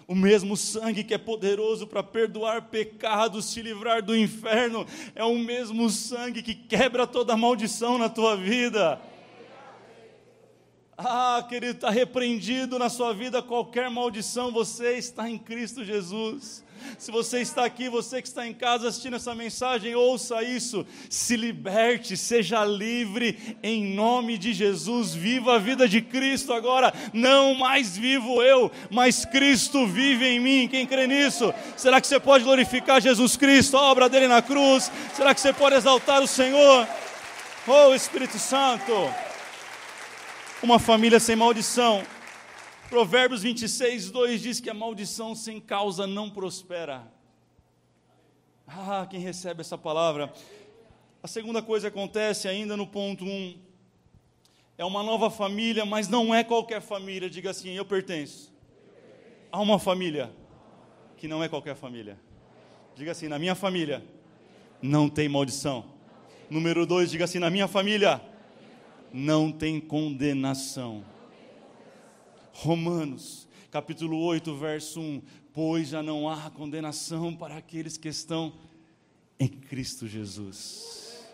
O 0.09 0.15
mesmo 0.15 0.57
sangue 0.57 1.03
que 1.03 1.13
é 1.13 1.19
poderoso 1.19 1.85
para 1.85 2.01
perdoar 2.01 2.63
pecados, 2.63 3.53
te 3.53 3.61
livrar 3.61 4.01
do 4.01 4.17
inferno, 4.17 4.83
é 5.13 5.23
o 5.23 5.37
mesmo 5.37 5.87
sangue 5.87 6.41
que 6.41 6.55
quebra 6.55 7.05
toda 7.05 7.37
maldição 7.37 7.95
na 7.99 8.09
tua 8.09 8.35
vida. 8.35 8.99
Ah, 11.01 11.41
querido, 11.47 11.75
está 11.75 11.89
repreendido 11.89 12.77
na 12.77 12.89
sua 12.89 13.13
vida 13.13 13.41
qualquer 13.41 13.89
maldição, 13.89 14.51
você 14.51 14.97
está 14.97 15.29
em 15.29 15.37
Cristo 15.37 15.85
Jesus. 15.85 16.61
Se 16.97 17.09
você 17.09 17.39
está 17.39 17.63
aqui, 17.63 17.87
você 17.87 18.21
que 18.21 18.27
está 18.27 18.45
em 18.45 18.53
casa 18.53 18.89
assistindo 18.89 19.15
essa 19.15 19.33
mensagem, 19.33 19.95
ouça 19.95 20.43
isso. 20.43 20.85
Se 21.09 21.37
liberte, 21.37 22.17
seja 22.17 22.65
livre 22.65 23.57
em 23.63 23.93
nome 23.95 24.37
de 24.37 24.51
Jesus. 24.51 25.15
Viva 25.15 25.55
a 25.55 25.57
vida 25.57 25.87
de 25.87 26.01
Cristo 26.01 26.51
agora. 26.51 26.93
Não 27.13 27.55
mais 27.55 27.97
vivo 27.97 28.43
eu, 28.43 28.69
mas 28.91 29.23
Cristo 29.23 29.87
vive 29.87 30.25
em 30.25 30.39
mim. 30.41 30.67
Quem 30.67 30.85
crê 30.85 31.07
nisso? 31.07 31.53
Será 31.77 32.01
que 32.01 32.07
você 32.07 32.19
pode 32.19 32.43
glorificar 32.43 32.99
Jesus 32.99 33.37
Cristo, 33.37 33.77
a 33.77 33.83
obra 33.83 34.09
dele 34.09 34.27
na 34.27 34.41
cruz? 34.41 34.91
Será 35.13 35.33
que 35.33 35.39
você 35.39 35.53
pode 35.53 35.75
exaltar 35.75 36.21
o 36.21 36.27
Senhor? 36.27 36.85
Oh, 37.65 37.95
Espírito 37.95 38.37
Santo. 38.37 39.28
Uma 40.61 40.77
família 40.77 41.19
sem 41.19 41.35
maldição 41.35 42.03
Provérbios 42.89 43.43
26, 43.43 44.09
2 44.09 44.41
diz 44.41 44.59
que 44.59 44.67
a 44.67 44.73
maldição 44.73 45.35
sem 45.35 45.61
causa 45.61 46.07
não 46.07 46.27
prospera. 46.27 47.03
Ah, 48.67 49.05
quem 49.07 49.19
recebe 49.19 49.61
essa 49.61 49.77
palavra. 49.77 50.33
A 51.21 51.27
segunda 51.27 51.61
coisa 51.61 51.89
acontece 51.89 52.47
ainda 52.47 52.75
no 52.75 52.87
ponto 52.87 53.23
1. 53.23 53.27
Um, 53.27 53.59
é 54.75 54.83
uma 54.83 55.03
nova 55.03 55.29
família, 55.29 55.85
mas 55.85 56.07
não 56.07 56.33
é 56.33 56.43
qualquer 56.43 56.81
família. 56.81 57.29
Diga 57.29 57.51
assim: 57.51 57.73
eu 57.73 57.85
pertenço 57.85 58.51
a 59.51 59.61
uma 59.61 59.77
família 59.77 60.33
que 61.15 61.27
não 61.27 61.43
é 61.43 61.47
qualquer 61.47 61.75
família. 61.75 62.19
Diga 62.95 63.11
assim: 63.11 63.27
na 63.27 63.37
minha 63.37 63.53
família 63.53 64.03
não 64.81 65.07
tem 65.07 65.29
maldição. 65.29 65.85
Número 66.49 66.87
dois, 66.87 67.11
diga 67.11 67.25
assim: 67.25 67.37
na 67.37 67.51
minha 67.51 67.67
família 67.67 68.19
não 69.13 69.51
tem 69.51 69.79
condenação. 69.79 71.03
Romanos, 72.53 73.47
capítulo 73.71 74.19
8, 74.19 74.55
verso 74.55 74.99
1: 74.99 75.21
Pois 75.53 75.89
já 75.89 76.03
não 76.03 76.29
há 76.29 76.49
condenação 76.49 77.35
para 77.35 77.57
aqueles 77.57 77.97
que 77.97 78.09
estão 78.09 78.53
em 79.39 79.47
Cristo 79.47 80.07
Jesus. 80.07 81.25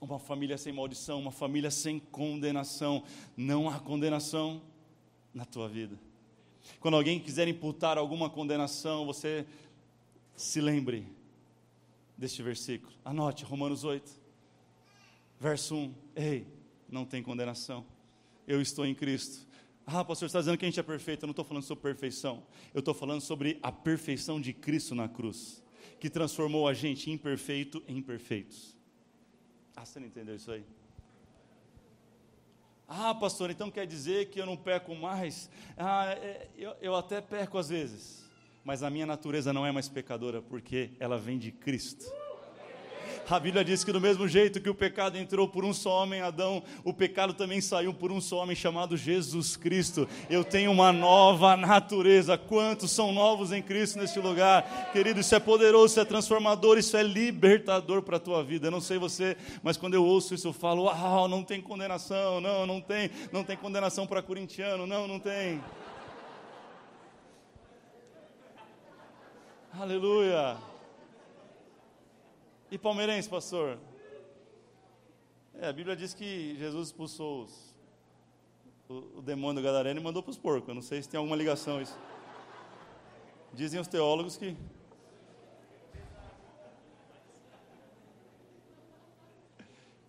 Uma 0.00 0.18
família 0.18 0.56
sem 0.56 0.72
maldição, 0.72 1.18
uma 1.18 1.32
família 1.32 1.70
sem 1.70 1.98
condenação. 1.98 3.02
Não 3.36 3.68
há 3.68 3.80
condenação 3.80 4.62
na 5.34 5.44
tua 5.44 5.68
vida. 5.68 5.98
Quando 6.80 6.96
alguém 6.96 7.18
quiser 7.18 7.48
imputar 7.48 7.98
alguma 7.98 8.30
condenação, 8.30 9.06
você 9.06 9.46
se 10.36 10.60
lembre 10.60 11.06
deste 12.16 12.42
versículo. 12.42 12.92
Anote 13.04 13.44
Romanos 13.44 13.84
8, 13.84 14.25
verso 15.38 15.76
1. 15.76 15.94
Ei, 16.16 16.46
não 16.88 17.04
tem 17.04 17.22
condenação 17.22 17.84
eu 18.46 18.60
estou 18.60 18.86
em 18.86 18.94
Cristo. 18.94 19.46
Ah, 19.86 20.04
pastor, 20.04 20.16
você 20.16 20.26
está 20.26 20.40
dizendo 20.40 20.58
que 20.58 20.64
a 20.64 20.68
gente 20.68 20.80
é 20.80 20.82
perfeito. 20.82 21.24
Eu 21.24 21.26
não 21.28 21.32
estou 21.32 21.44
falando 21.44 21.64
sobre 21.64 21.82
perfeição. 21.82 22.42
Eu 22.72 22.80
estou 22.80 22.94
falando 22.94 23.20
sobre 23.20 23.58
a 23.62 23.72
perfeição 23.72 24.40
de 24.40 24.52
Cristo 24.52 24.94
na 24.94 25.08
cruz, 25.08 25.62
que 25.98 26.08
transformou 26.08 26.68
a 26.68 26.74
gente 26.74 27.10
imperfeito 27.10 27.82
em 27.86 28.00
perfeitos. 28.00 28.76
Ah, 29.74 29.84
você 29.84 30.00
não 30.00 30.06
entendeu 30.06 30.36
isso 30.36 30.50
aí? 30.50 30.64
Ah, 32.88 33.14
pastor, 33.14 33.50
então 33.50 33.70
quer 33.70 33.86
dizer 33.86 34.30
que 34.30 34.40
eu 34.40 34.46
não 34.46 34.56
peco 34.56 34.94
mais? 34.94 35.50
Ah, 35.76 36.12
é, 36.12 36.48
eu, 36.56 36.74
eu 36.80 36.94
até 36.94 37.20
peco 37.20 37.58
às 37.58 37.68
vezes, 37.68 38.24
mas 38.64 38.82
a 38.82 38.90
minha 38.90 39.04
natureza 39.04 39.52
não 39.52 39.66
é 39.66 39.72
mais 39.72 39.88
pecadora, 39.88 40.40
porque 40.40 40.92
ela 41.00 41.18
vem 41.18 41.36
de 41.36 41.50
Cristo. 41.50 42.06
A 43.28 43.40
Bíblia 43.40 43.64
diz 43.64 43.82
que 43.82 43.92
do 43.92 44.00
mesmo 44.00 44.26
jeito 44.28 44.60
que 44.60 44.70
o 44.70 44.74
pecado 44.74 45.18
entrou 45.18 45.48
por 45.48 45.64
um 45.64 45.72
só 45.72 46.02
homem, 46.02 46.20
Adão, 46.20 46.62
o 46.84 46.92
pecado 46.92 47.34
também 47.34 47.60
saiu 47.60 47.92
por 47.92 48.12
um 48.12 48.20
só 48.20 48.42
homem 48.42 48.54
chamado 48.54 48.96
Jesus 48.96 49.56
Cristo. 49.56 50.08
Eu 50.30 50.44
tenho 50.44 50.70
uma 50.70 50.92
nova 50.92 51.56
natureza. 51.56 52.38
Quantos 52.38 52.90
são 52.90 53.12
novos 53.12 53.52
em 53.52 53.62
Cristo 53.62 53.98
neste 53.98 54.18
lugar? 54.18 54.90
Querido, 54.92 55.20
isso 55.20 55.34
é 55.34 55.40
poderoso, 55.40 55.86
isso 55.86 56.00
é 56.00 56.04
transformador, 56.04 56.78
isso 56.78 56.96
é 56.96 57.02
libertador 57.02 58.02
para 58.02 58.16
a 58.16 58.20
tua 58.20 58.42
vida. 58.42 58.68
Eu 58.68 58.70
não 58.70 58.80
sei 58.80 58.98
você, 58.98 59.36
mas 59.62 59.76
quando 59.76 59.94
eu 59.94 60.04
ouço 60.04 60.34
isso, 60.34 60.48
eu 60.48 60.52
falo: 60.52 60.84
"Uau, 60.84 61.28
não 61.28 61.42
tem 61.42 61.60
condenação. 61.60 62.40
Não, 62.40 62.66
não 62.66 62.80
tem, 62.80 63.10
não 63.32 63.44
tem 63.44 63.56
condenação 63.56 64.06
para 64.06 64.22
corintiano. 64.22 64.86
Não, 64.86 65.06
não 65.06 65.18
tem." 65.18 65.60
Aleluia. 69.78 70.56
E 72.68 72.76
palmeirense, 72.76 73.28
pastor? 73.28 73.78
É, 75.54 75.68
a 75.68 75.72
Bíblia 75.72 75.94
diz 75.94 76.12
que 76.12 76.56
Jesus 76.58 76.88
expulsou 76.88 77.44
os, 77.44 77.74
o, 78.88 79.18
o, 79.18 79.22
demônio 79.22 79.62
do 79.62 79.64
Gadareno 79.64 80.00
e 80.00 80.02
mandou 80.02 80.20
para 80.20 80.30
os 80.30 80.36
porcos. 80.36 80.68
Eu 80.68 80.74
não 80.74 80.82
sei 80.82 81.00
se 81.00 81.08
tem 81.08 81.16
alguma 81.16 81.36
ligação 81.36 81.80
isso. 81.80 81.96
Dizem 83.54 83.80
os 83.80 83.86
teólogos 83.86 84.36
que. 84.36 84.56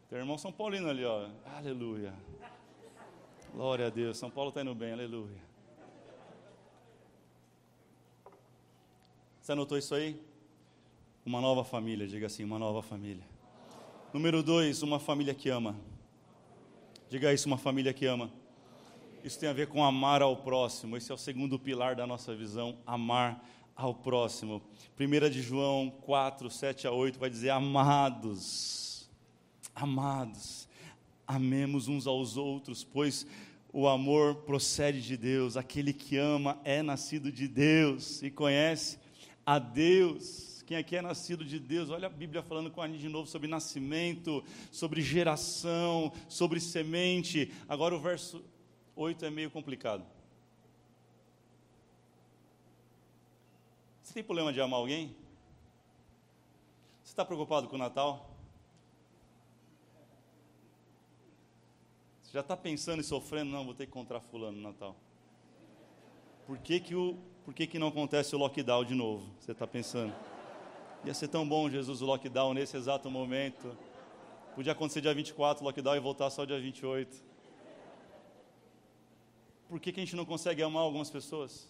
Tem 0.09 0.17
irmão 0.17 0.37
São 0.37 0.51
Paulino 0.51 0.89
ali, 0.89 1.05
ó. 1.05 1.29
Aleluia. 1.45 2.13
Glória 3.53 3.85
a 3.85 3.89
Deus. 3.91 4.17
São 4.17 4.31
Paulo 4.31 4.49
está 4.49 4.61
indo 4.61 4.73
bem, 4.73 4.93
aleluia. 4.93 5.47
Você 9.41 9.51
anotou 9.51 9.77
isso 9.77 9.93
aí? 9.93 10.26
Uma 11.27 11.41
nova 11.41 11.61
família, 11.65 12.07
diga 12.07 12.27
assim, 12.27 12.45
uma 12.45 12.57
nova 12.57 12.81
família. 12.81 13.25
Número 14.13 14.41
dois, 14.41 14.81
uma 14.81 14.97
família 14.97 15.33
que 15.33 15.49
ama. 15.49 15.75
Diga 17.09 17.33
isso, 17.33 17.47
uma 17.47 17.57
família 17.57 17.91
que 17.91 18.05
ama. 18.05 18.31
Isso 19.25 19.37
tem 19.37 19.49
a 19.49 19.51
ver 19.51 19.67
com 19.67 19.83
amar 19.83 20.21
ao 20.21 20.37
próximo. 20.37 20.95
Esse 20.95 21.11
é 21.11 21.13
o 21.13 21.17
segundo 21.17 21.59
pilar 21.59 21.97
da 21.97 22.07
nossa 22.07 22.33
visão, 22.33 22.77
amar 22.87 23.45
ao 23.75 23.93
próximo. 23.93 24.61
1 24.97 25.29
de 25.29 25.41
João 25.41 25.89
4, 25.89 26.49
7 26.49 26.87
a 26.87 26.93
8 26.93 27.19
vai 27.19 27.29
dizer: 27.29 27.49
Amados, 27.49 29.09
amados, 29.75 30.65
amemos 31.27 31.89
uns 31.89 32.07
aos 32.07 32.37
outros, 32.37 32.85
pois 32.85 33.27
o 33.73 33.85
amor 33.89 34.35
procede 34.45 35.01
de 35.01 35.17
Deus. 35.17 35.57
Aquele 35.57 35.91
que 35.91 36.15
ama 36.15 36.57
é 36.63 36.81
nascido 36.81 37.29
de 37.33 37.49
Deus 37.49 38.23
e 38.23 38.31
conhece 38.31 38.97
a 39.45 39.59
Deus. 39.59 40.46
Quem 40.67 40.75
aqui 40.75 40.97
é 40.97 41.01
nascido 41.01 41.45
de 41.45 41.61
Deus, 41.61 41.89
olha 41.89 42.07
a 42.07 42.09
Bíblia 42.09 42.43
falando 42.43 42.69
com 42.69 42.81
a 42.81 42.87
gente 42.89 42.99
de 42.99 43.07
novo 43.07 43.25
sobre 43.25 43.47
nascimento, 43.47 44.43
sobre 44.69 45.01
geração, 45.01 46.11
sobre 46.27 46.59
semente. 46.59 47.53
Agora 47.69 47.95
o 47.95 47.99
verso 48.01 48.43
8 48.93 49.23
é 49.23 49.29
meio 49.29 49.49
complicado. 49.49 50.05
Você 54.03 54.13
tem 54.13 54.21
problema 54.21 54.51
de 54.51 54.59
amar 54.59 54.81
alguém? 54.81 55.15
Você 57.01 57.11
está 57.11 57.23
preocupado 57.23 57.69
com 57.69 57.77
o 57.77 57.79
Natal? 57.79 58.29
Você 62.21 62.33
já 62.33 62.41
está 62.41 62.57
pensando 62.57 62.99
e 62.99 63.05
sofrendo? 63.05 63.51
Não, 63.51 63.63
vou 63.63 63.73
ter 63.73 63.85
que 63.85 63.91
encontrar 63.91 64.19
fulano 64.19 64.57
no 64.57 64.63
Natal. 64.63 64.97
Por 66.45 66.57
que, 66.57 66.81
que 66.81 66.93
o 66.93 67.17
por 67.45 67.53
que, 67.53 67.65
que 67.65 67.79
não 67.79 67.87
acontece 67.87 68.35
o 68.35 68.37
lockdown 68.37 68.83
de 68.83 68.93
novo? 68.93 69.25
Você 69.39 69.53
está 69.53 69.65
pensando? 69.65 70.13
Ia 71.05 71.13
ser 71.13 71.27
tão 71.27 71.47
bom, 71.47 71.69
Jesus, 71.69 72.01
o 72.01 72.05
lockdown 72.05 72.53
nesse 72.53 72.75
exato 72.75 73.09
momento. 73.09 73.77
Podia 74.55 74.71
acontecer 74.71 75.01
dia 75.01 75.13
24 75.13 75.63
o 75.63 75.67
lockdown 75.67 75.95
e 75.95 75.99
voltar 75.99 76.29
só 76.29 76.43
dia 76.43 76.59
28. 76.59 77.23
Por 79.69 79.79
que, 79.79 79.91
que 79.91 79.99
a 79.99 80.03
gente 80.03 80.15
não 80.15 80.25
consegue 80.25 80.63
amar 80.63 80.83
algumas 80.83 81.09
pessoas? 81.09 81.67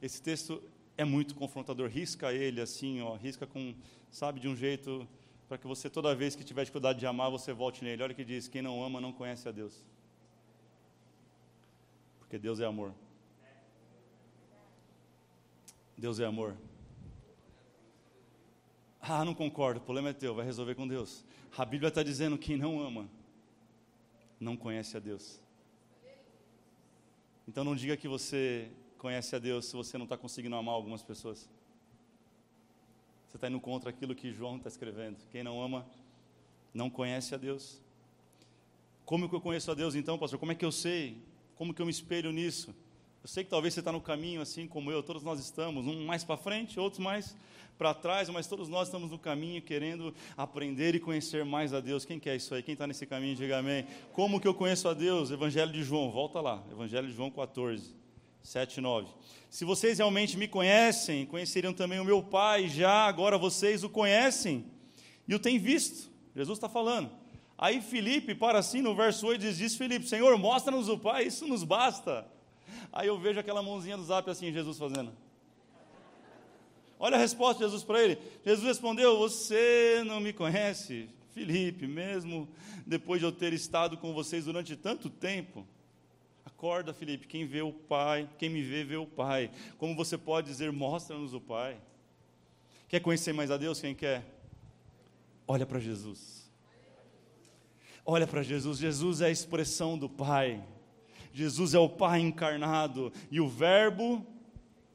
Esse 0.00 0.20
texto 0.20 0.62
é 0.96 1.04
muito 1.04 1.34
confrontador. 1.34 1.88
Risca 1.88 2.32
ele 2.32 2.60
assim, 2.60 3.00
ó, 3.00 3.14
risca 3.14 3.46
com, 3.46 3.74
sabe, 4.10 4.40
de 4.40 4.48
um 4.48 4.56
jeito 4.56 5.06
para 5.48 5.58
que 5.58 5.66
você 5.66 5.90
toda 5.90 6.14
vez 6.14 6.34
que 6.34 6.42
tiver 6.42 6.62
dificuldade 6.62 6.98
de 6.98 7.06
amar, 7.06 7.30
você 7.30 7.52
volte 7.52 7.84
nele. 7.84 8.02
Olha 8.02 8.12
o 8.12 8.16
que 8.16 8.24
diz: 8.24 8.48
quem 8.48 8.62
não 8.62 8.82
ama 8.82 9.00
não 9.00 9.12
conhece 9.12 9.46
a 9.48 9.52
Deus. 9.52 9.84
Porque 12.18 12.38
Deus 12.38 12.58
é 12.58 12.64
amor. 12.64 12.94
Deus 15.96 16.18
é 16.18 16.24
amor. 16.24 16.56
Ah, 19.04 19.24
não 19.24 19.34
concordo, 19.34 19.80
o 19.80 19.82
problema 19.82 20.10
é 20.10 20.12
teu, 20.12 20.32
vai 20.32 20.44
resolver 20.44 20.76
com 20.76 20.86
Deus. 20.86 21.24
A 21.58 21.64
Bíblia 21.64 21.88
está 21.88 22.04
dizendo: 22.04 22.38
quem 22.38 22.56
não 22.56 22.80
ama, 22.80 23.08
não 24.38 24.56
conhece 24.56 24.96
a 24.96 25.00
Deus. 25.00 25.40
Então 27.48 27.64
não 27.64 27.74
diga 27.74 27.96
que 27.96 28.06
você 28.06 28.70
conhece 28.98 29.34
a 29.34 29.40
Deus 29.40 29.66
se 29.66 29.74
você 29.74 29.98
não 29.98 30.04
está 30.04 30.16
conseguindo 30.16 30.54
amar 30.54 30.74
algumas 30.74 31.02
pessoas. 31.02 31.50
Você 33.26 33.36
está 33.36 33.48
indo 33.48 33.60
contra 33.60 33.90
aquilo 33.90 34.14
que 34.14 34.30
João 34.30 34.56
está 34.56 34.68
escrevendo. 34.68 35.16
Quem 35.32 35.42
não 35.42 35.60
ama, 35.60 35.84
não 36.72 36.88
conhece 36.88 37.34
a 37.34 37.38
Deus. 37.38 37.80
Como 39.04 39.28
que 39.28 39.34
eu 39.34 39.40
conheço 39.40 39.68
a 39.70 39.74
Deus 39.74 39.96
então, 39.96 40.16
pastor? 40.16 40.38
Como 40.38 40.52
é 40.52 40.54
que 40.54 40.64
eu 40.64 40.70
sei? 40.70 41.20
Como 41.56 41.74
que 41.74 41.82
eu 41.82 41.86
me 41.86 41.90
espelho 41.90 42.30
nisso? 42.30 42.72
Eu 43.22 43.28
sei 43.28 43.44
que 43.44 43.50
talvez 43.50 43.72
você 43.72 43.78
está 43.78 43.92
no 43.92 44.00
caminho, 44.00 44.40
assim 44.40 44.66
como 44.66 44.90
eu, 44.90 45.00
todos 45.00 45.22
nós 45.22 45.38
estamos, 45.38 45.86
um 45.86 46.04
mais 46.04 46.24
para 46.24 46.36
frente, 46.36 46.80
outros 46.80 46.98
mais 46.98 47.36
para 47.78 47.94
trás, 47.94 48.28
mas 48.28 48.48
todos 48.48 48.68
nós 48.68 48.88
estamos 48.88 49.12
no 49.12 49.18
caminho 49.18 49.62
querendo 49.62 50.12
aprender 50.36 50.96
e 50.96 50.98
conhecer 50.98 51.44
mais 51.44 51.72
a 51.72 51.78
Deus. 51.78 52.04
Quem 52.04 52.18
quer 52.18 52.34
isso 52.34 52.52
aí? 52.52 52.64
Quem 52.64 52.72
está 52.72 52.84
nesse 52.84 53.06
caminho, 53.06 53.36
diga 53.36 53.58
amém. 53.58 53.86
Como 54.12 54.40
que 54.40 54.48
eu 54.48 54.52
conheço 54.52 54.88
a 54.88 54.92
Deus? 54.92 55.30
Evangelho 55.30 55.70
de 55.70 55.84
João, 55.84 56.10
volta 56.10 56.40
lá, 56.40 56.64
Evangelho 56.72 57.06
de 57.06 57.14
João 57.14 57.30
14, 57.30 57.94
7 58.42 58.78
e 58.78 58.80
9. 58.80 59.08
Se 59.48 59.64
vocês 59.64 59.98
realmente 59.98 60.36
me 60.36 60.48
conhecem, 60.48 61.24
conheceriam 61.24 61.72
também 61.72 62.00
o 62.00 62.04
meu 62.04 62.24
Pai, 62.24 62.68
já 62.68 63.06
agora 63.06 63.38
vocês 63.38 63.84
o 63.84 63.88
conhecem 63.88 64.66
e 65.28 65.34
o 65.34 65.38
têm 65.38 65.60
visto. 65.60 66.10
Jesus 66.34 66.58
está 66.58 66.68
falando. 66.68 67.08
Aí 67.56 67.80
Felipe, 67.80 68.34
para 68.34 68.58
assim, 68.58 68.82
no 68.82 68.96
verso 68.96 69.28
8, 69.28 69.40
diz, 69.40 69.58
diz 69.58 69.76
Felipe, 69.76 70.08
Senhor, 70.08 70.36
mostra-nos 70.36 70.88
o 70.88 70.98
Pai, 70.98 71.28
isso 71.28 71.46
nos 71.46 71.62
basta. 71.62 72.31
Aí 72.92 73.08
eu 73.08 73.18
vejo 73.18 73.40
aquela 73.40 73.62
mãozinha 73.62 73.96
do 73.96 74.04
zap 74.04 74.28
assim, 74.30 74.52
Jesus 74.52 74.78
fazendo. 74.78 75.12
Olha 76.98 77.16
a 77.16 77.20
resposta 77.20 77.58
de 77.58 77.64
Jesus 77.64 77.82
para 77.82 78.02
ele. 78.02 78.18
Jesus 78.44 78.64
respondeu: 78.66 79.18
Você 79.18 80.02
não 80.06 80.20
me 80.20 80.32
conhece, 80.32 81.08
Felipe, 81.32 81.86
mesmo 81.86 82.48
depois 82.86 83.20
de 83.20 83.26
eu 83.26 83.32
ter 83.32 83.52
estado 83.52 83.96
com 83.96 84.14
vocês 84.14 84.44
durante 84.44 84.76
tanto 84.76 85.10
tempo. 85.10 85.66
Acorda, 86.44 86.92
Felipe, 86.94 87.26
quem 87.26 87.44
vê 87.44 87.60
o 87.60 87.72
Pai, 87.72 88.28
quem 88.38 88.48
me 88.48 88.62
vê, 88.62 88.84
vê 88.84 88.96
o 88.96 89.06
Pai. 89.06 89.50
Como 89.78 89.96
você 89.96 90.16
pode 90.16 90.46
dizer, 90.46 90.70
mostra-nos 90.70 91.34
o 91.34 91.40
Pai? 91.40 91.76
Quer 92.88 93.00
conhecer 93.00 93.32
mais 93.32 93.50
a 93.50 93.56
Deus? 93.56 93.80
Quem 93.80 93.94
quer? 93.94 94.24
Olha 95.46 95.66
para 95.66 95.80
Jesus. 95.80 96.48
Olha 98.04 98.26
para 98.26 98.42
Jesus. 98.42 98.78
Jesus 98.78 99.20
é 99.20 99.26
a 99.26 99.30
expressão 99.30 99.98
do 99.98 100.08
Pai. 100.08 100.62
Jesus 101.32 101.74
é 101.74 101.78
o 101.78 101.88
Pai 101.88 102.20
encarnado 102.20 103.12
e 103.30 103.40
o 103.40 103.48
Verbo 103.48 104.26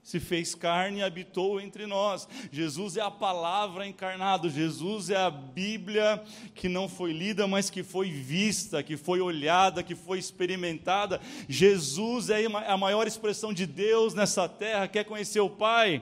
se 0.08 0.22
fez 0.22 0.56
carne 0.56 1.00
e 1.00 1.04
habitou 1.04 1.60
entre 1.60 1.86
nós. 1.86 2.30
Jesus 2.50 2.96
é 2.96 3.02
a 3.02 3.12
palavra 3.12 3.86
encarnada, 3.86 4.48
Jesus 4.48 5.10
é 5.10 5.18
a 5.18 5.30
Bíblia 5.30 6.24
que 6.56 6.70
não 6.70 6.88
foi 6.88 7.12
lida, 7.12 7.46
mas 7.46 7.70
que 7.70 7.84
foi 7.84 8.10
vista, 8.10 8.82
que 8.82 8.96
foi 8.96 9.20
olhada, 9.20 9.84
que 9.84 9.96
foi 9.96 10.18
experimentada. 10.18 11.20
Jesus 11.50 12.30
é 12.30 12.46
a 12.46 12.78
maior 12.78 13.06
expressão 13.06 13.52
de 13.52 13.66
Deus 13.66 14.14
nessa 14.14 14.48
terra. 14.48 14.88
Quer 14.88 15.04
conhecer 15.04 15.42
o 15.42 15.50
Pai? 15.50 16.02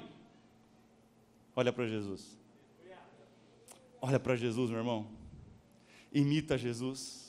Olha 1.56 1.74
para 1.74 1.88
Jesus. 1.88 2.38
Olha 4.00 4.20
para 4.20 4.36
Jesus, 4.36 4.70
meu 4.70 4.78
irmão. 4.78 5.08
Imita 6.14 6.60
Jesus. 6.60 7.25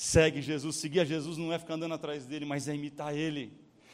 Segue 0.00 0.40
Jesus. 0.40 0.76
Seguir 0.76 1.00
a 1.00 1.04
Jesus 1.04 1.36
não 1.36 1.52
é 1.52 1.58
ficar 1.58 1.74
andando 1.74 1.92
atrás 1.92 2.24
dele, 2.24 2.46
mas 2.46 2.66
é 2.66 2.74
imitar 2.74 3.14
ele. 3.14 3.52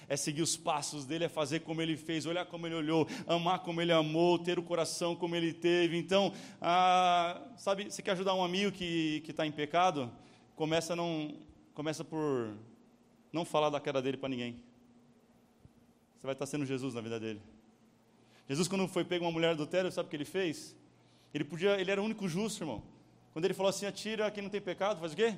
É 0.09 0.17
seguir 0.17 0.41
os 0.41 0.57
passos 0.57 1.05
dele, 1.05 1.25
é 1.25 1.29
fazer 1.29 1.63
como 1.63 1.83
ele 1.83 1.97
fez, 1.97 2.27
olhar 2.27 2.47
como 2.47 2.65
ele 2.65 2.77
olhou, 2.77 3.09
amar 3.27 3.59
como 3.65 3.83
ele 3.83 3.91
amou, 3.91 4.39
ter 4.39 4.57
o 4.57 4.63
coração 4.63 5.17
como 5.17 5.35
ele 5.35 5.53
teve. 5.53 5.99
Então, 5.99 6.33
ah, 6.63 7.43
sabe, 7.57 7.91
você 7.91 8.03
quer 8.03 8.13
ajudar 8.13 8.35
um 8.35 8.45
amigo 8.45 8.71
que 8.71 9.21
está 9.29 9.45
em 9.45 9.51
pecado? 9.51 10.09
Começa, 10.55 10.95
não, 10.95 11.35
começa 11.75 12.05
por 12.05 12.55
não 13.33 13.45
falar 13.45 13.69
da 13.69 13.81
queda 13.81 14.01
dele 14.01 14.17
para 14.17 14.29
ninguém. 14.29 14.63
Você 16.15 16.23
vai 16.23 16.35
estar 16.35 16.47
sendo 16.47 16.65
Jesus 16.65 16.95
na 16.95 17.01
vida 17.01 17.19
dele. 17.19 17.43
Jesus, 18.49 18.69
quando 18.69 18.87
foi 18.87 19.05
pego 19.05 19.25
uma 19.25 19.33
mulher 19.33 19.51
adultéria, 19.51 19.91
sabe 19.91 20.07
o 20.07 20.11
que 20.11 20.17
ele 20.17 20.25
fez? 20.25 20.77
Ele 21.35 21.43
podia, 21.43 21.81
ele 21.81 21.91
era 21.91 22.01
o 22.01 22.05
único 22.05 22.29
justo, 22.29 22.63
irmão. 22.63 22.81
Quando 23.33 23.45
ele 23.45 23.55
falou 23.55 23.71
assim, 23.71 23.87
atira 23.87 24.31
quem 24.31 24.45
não 24.45 24.51
tem 24.51 24.61
pecado, 24.61 25.01
faz 25.01 25.13
o 25.13 25.17
quê? 25.17 25.37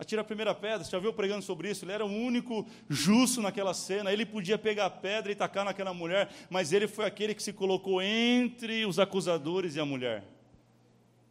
Atira 0.00 0.22
a 0.22 0.24
primeira 0.24 0.54
pedra. 0.54 0.82
Você 0.82 0.90
já 0.90 0.98
viu 0.98 1.12
pregando 1.12 1.42
sobre 1.42 1.70
isso? 1.70 1.84
Ele 1.84 1.92
era 1.92 2.06
o 2.06 2.08
único 2.08 2.66
justo 2.88 3.42
naquela 3.42 3.74
cena. 3.74 4.10
Ele 4.10 4.24
podia 4.24 4.56
pegar 4.56 4.86
a 4.86 4.90
pedra 4.90 5.30
e 5.30 5.34
tacar 5.34 5.62
naquela 5.62 5.92
mulher, 5.92 6.30
mas 6.48 6.72
ele 6.72 6.88
foi 6.88 7.04
aquele 7.04 7.34
que 7.34 7.42
se 7.42 7.52
colocou 7.52 8.00
entre 8.00 8.86
os 8.86 8.98
acusadores 8.98 9.76
e 9.76 9.80
a 9.80 9.84
mulher. 9.84 10.24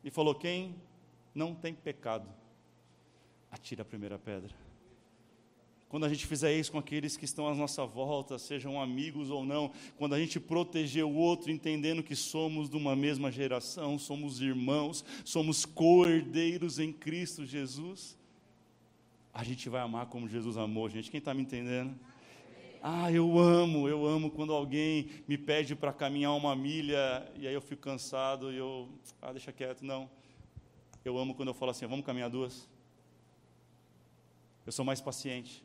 e 0.04 0.12
falou: 0.12 0.36
Quem 0.36 0.76
não 1.34 1.56
tem 1.56 1.74
pecado, 1.74 2.30
atira 3.52 3.82
a 3.82 3.86
primeira 3.86 4.20
pedra. 4.20 4.56
Quando 5.90 6.06
a 6.06 6.10
gente 6.10 6.28
fizer 6.28 6.54
isso 6.54 6.72
com 6.72 6.78
aqueles 6.78 7.18
que 7.18 7.26
estão 7.26 7.48
à 7.48 7.56
nossa 7.56 7.84
volta, 7.84 8.38
sejam 8.38 8.80
amigos 8.80 9.32
ou 9.32 9.44
não, 9.44 9.72
quando 9.98 10.14
a 10.14 10.20
gente 10.20 10.40
proteger 10.40 11.04
o 11.04 11.16
outro, 11.16 11.50
entendendo 11.50 12.04
que 12.04 12.16
somos 12.16 12.70
de 12.70 12.78
uma 12.78 12.96
mesma 12.96 13.32
geração, 13.32 13.98
somos 13.98 14.40
irmãos, 14.40 15.04
somos 15.26 15.66
co-herdeiros 15.66 16.78
em 16.78 16.94
Cristo 16.94 17.44
Jesus, 17.44 18.19
a 19.40 19.44
gente 19.44 19.70
vai 19.70 19.80
amar 19.80 20.08
como 20.08 20.28
Jesus 20.28 20.58
amou, 20.58 20.90
gente. 20.90 21.10
Quem 21.10 21.20
está 21.20 21.34
me 21.34 21.42
entendendo? 21.42 21.98
Ah, 22.84 23.10
eu 23.10 23.40
amo, 23.40 23.88
eu 23.88 24.06
amo 24.06 24.30
quando 24.30 24.52
alguém 24.52 25.10
me 25.30 25.38
pede 25.38 25.78
para 25.78 25.94
caminhar 25.94 26.36
uma 26.36 26.54
milha 26.58 27.26
e 27.38 27.48
aí 27.48 27.54
eu 27.54 27.62
fico 27.62 27.82
cansado 27.82 28.52
e 28.52 28.58
eu, 28.58 28.90
ah, 29.22 29.32
deixa 29.32 29.54
quieto. 29.54 29.82
Não. 29.82 30.10
Eu 31.06 31.18
amo 31.18 31.34
quando 31.34 31.48
eu 31.48 31.54
falo 31.54 31.72
assim, 31.72 31.88
vamos 31.88 32.06
caminhar 32.06 32.30
duas. 32.30 32.68
Eu 34.66 34.74
sou 34.74 34.84
mais 34.84 35.00
paciente. 35.00 35.64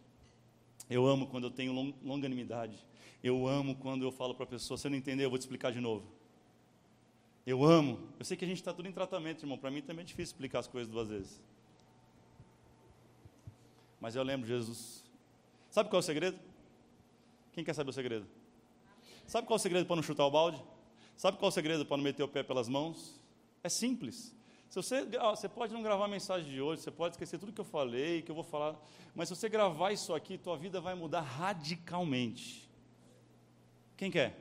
Eu 0.88 1.04
amo 1.04 1.26
quando 1.26 1.44
eu 1.44 1.50
tenho 1.50 1.72
longanimidade. 2.04 2.78
Eu 3.24 3.48
amo 3.48 3.74
quando 3.74 4.04
eu 4.04 4.12
falo 4.12 4.36
para 4.36 4.44
a 4.44 4.48
pessoa, 4.48 4.78
você 4.78 4.88
não 4.88 4.96
entendeu, 4.96 5.24
eu 5.24 5.30
vou 5.30 5.38
te 5.38 5.42
explicar 5.42 5.72
de 5.72 5.80
novo. 5.80 6.06
Eu 7.44 7.64
amo. 7.64 7.98
Eu 8.20 8.24
sei 8.24 8.36
que 8.36 8.44
a 8.44 8.48
gente 8.48 8.58
está 8.58 8.72
tudo 8.72 8.88
em 8.88 8.92
tratamento, 8.92 9.42
irmão. 9.42 9.58
Para 9.58 9.72
mim 9.72 9.82
também 9.82 10.04
é 10.04 10.06
difícil 10.06 10.32
explicar 10.32 10.60
as 10.60 10.68
coisas 10.68 10.88
duas 10.88 11.08
vezes. 11.08 11.42
Mas 14.04 14.14
eu 14.14 14.22
lembro 14.22 14.46
Jesus. 14.46 15.02
Sabe 15.70 15.88
qual 15.88 15.96
é 15.96 16.00
o 16.00 16.02
segredo? 16.02 16.38
Quem 17.54 17.64
quer 17.64 17.72
saber 17.72 17.88
o 17.88 17.92
segredo? 17.94 18.26
Sabe 19.26 19.46
qual 19.46 19.56
é 19.56 19.58
o 19.58 19.62
segredo 19.62 19.86
para 19.86 19.96
não 19.96 20.02
chutar 20.02 20.26
o 20.26 20.30
balde? 20.30 20.62
Sabe 21.16 21.38
qual 21.38 21.48
é 21.48 21.50
o 21.50 21.54
segredo 21.54 21.86
para 21.86 21.96
não 21.96 22.04
meter 22.04 22.22
o 22.22 22.28
pé 22.28 22.42
pelas 22.42 22.68
mãos? 22.68 23.18
É 23.62 23.68
simples. 23.70 24.36
Se 24.68 24.76
você, 24.76 25.06
você 25.06 25.48
pode 25.48 25.72
não 25.72 25.82
gravar 25.82 26.04
a 26.04 26.08
mensagem 26.08 26.52
de 26.52 26.60
hoje, 26.60 26.82
você 26.82 26.90
pode 26.90 27.14
esquecer 27.14 27.38
tudo 27.38 27.50
que 27.50 27.62
eu 27.62 27.64
falei, 27.64 28.20
que 28.20 28.30
eu 28.30 28.34
vou 28.34 28.44
falar, 28.44 28.78
mas 29.14 29.30
se 29.30 29.36
você 29.36 29.48
gravar 29.48 29.90
isso 29.90 30.12
aqui, 30.12 30.36
tua 30.36 30.58
vida 30.58 30.82
vai 30.82 30.94
mudar 30.94 31.22
radicalmente. 31.22 32.68
Quem 33.96 34.10
quer? 34.10 34.38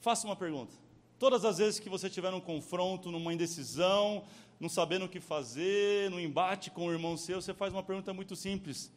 Faça 0.00 0.26
uma 0.26 0.34
pergunta. 0.34 0.72
Todas 1.18 1.44
as 1.44 1.58
vezes 1.58 1.78
que 1.78 1.88
você 1.88 2.08
tiver 2.08 2.30
num 2.30 2.40
confronto, 2.40 3.10
numa 3.10 3.32
indecisão, 3.32 4.24
não 4.64 4.68
sabendo 4.70 5.04
o 5.04 5.08
que 5.10 5.20
fazer, 5.20 6.10
no 6.10 6.18
embate 6.18 6.70
com 6.70 6.86
o 6.86 6.92
irmão 6.92 7.18
seu, 7.18 7.38
você 7.42 7.52
faz 7.52 7.70
uma 7.70 7.82
pergunta 7.82 8.14
muito 8.14 8.34
simples: 8.34 8.90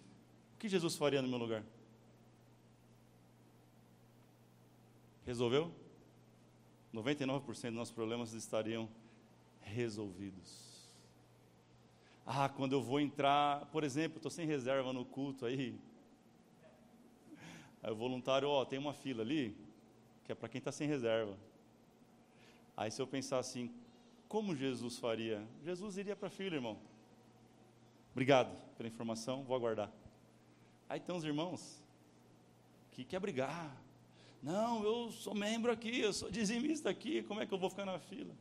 O 0.53 0.58
que 0.58 0.69
Jesus 0.69 0.95
faria 0.95 1.21
no 1.21 1.27
meu 1.27 1.38
lugar? 1.38 1.62
Resolveu? 5.25 5.69
99% 6.93 7.43
dos 7.43 7.73
nossos 7.73 7.93
problemas 7.93 8.32
estariam 8.32 8.88
resolvidos. 9.60 10.88
Ah, 12.25 12.47
quando 12.47 12.71
eu 12.71 12.82
vou 12.82 13.01
entrar, 13.01 13.65
por 13.65 13.84
exemplo, 13.84 14.19
estou 14.19 14.32
sem 14.32 14.47
reserva 14.47 14.93
no 14.93 15.03
culto 15.03 15.45
aí. 15.45 15.77
Aí 17.84 17.91
o 17.91 17.95
voluntário, 17.95 18.47
ó, 18.47 18.63
tem 18.63 18.80
uma 18.80 18.93
fila 18.93 19.21
ali, 19.21 19.53
que 20.23 20.32
é 20.32 20.36
para 20.36 20.47
quem 20.47 20.60
está 20.60 20.71
sem 20.71 20.88
reserva. 20.88 21.38
Aí 22.77 22.89
se 22.89 23.01
eu 23.01 23.08
pensar 23.08 23.39
assim, 23.39 23.69
como 24.27 24.55
Jesus 24.55 24.97
faria? 24.97 25.45
Jesus 25.63 25.97
iria 25.97 26.15
para 26.15 26.27
a 26.27 26.31
fila, 26.31 26.55
irmão. 26.55 26.77
Obrigado 28.11 28.55
pela 28.77 28.89
informação, 28.89 29.43
vou 29.43 29.55
aguardar. 29.55 29.91
Aí 30.89 30.99
tem 30.99 31.13
uns 31.13 31.23
irmãos 31.23 31.83
que 32.91 33.03
quer 33.03 33.19
brigar, 33.19 33.75
não, 34.41 34.83
eu 34.83 35.11
sou 35.11 35.35
membro 35.35 35.71
aqui, 35.71 35.99
eu 35.99 36.13
sou 36.13 36.29
dizimista 36.29 36.89
aqui, 36.89 37.23
como 37.23 37.41
é 37.41 37.45
que 37.45 37.53
eu 37.53 37.57
vou 37.57 37.69
ficar 37.69 37.85
na 37.85 37.99
fila? 37.99 38.33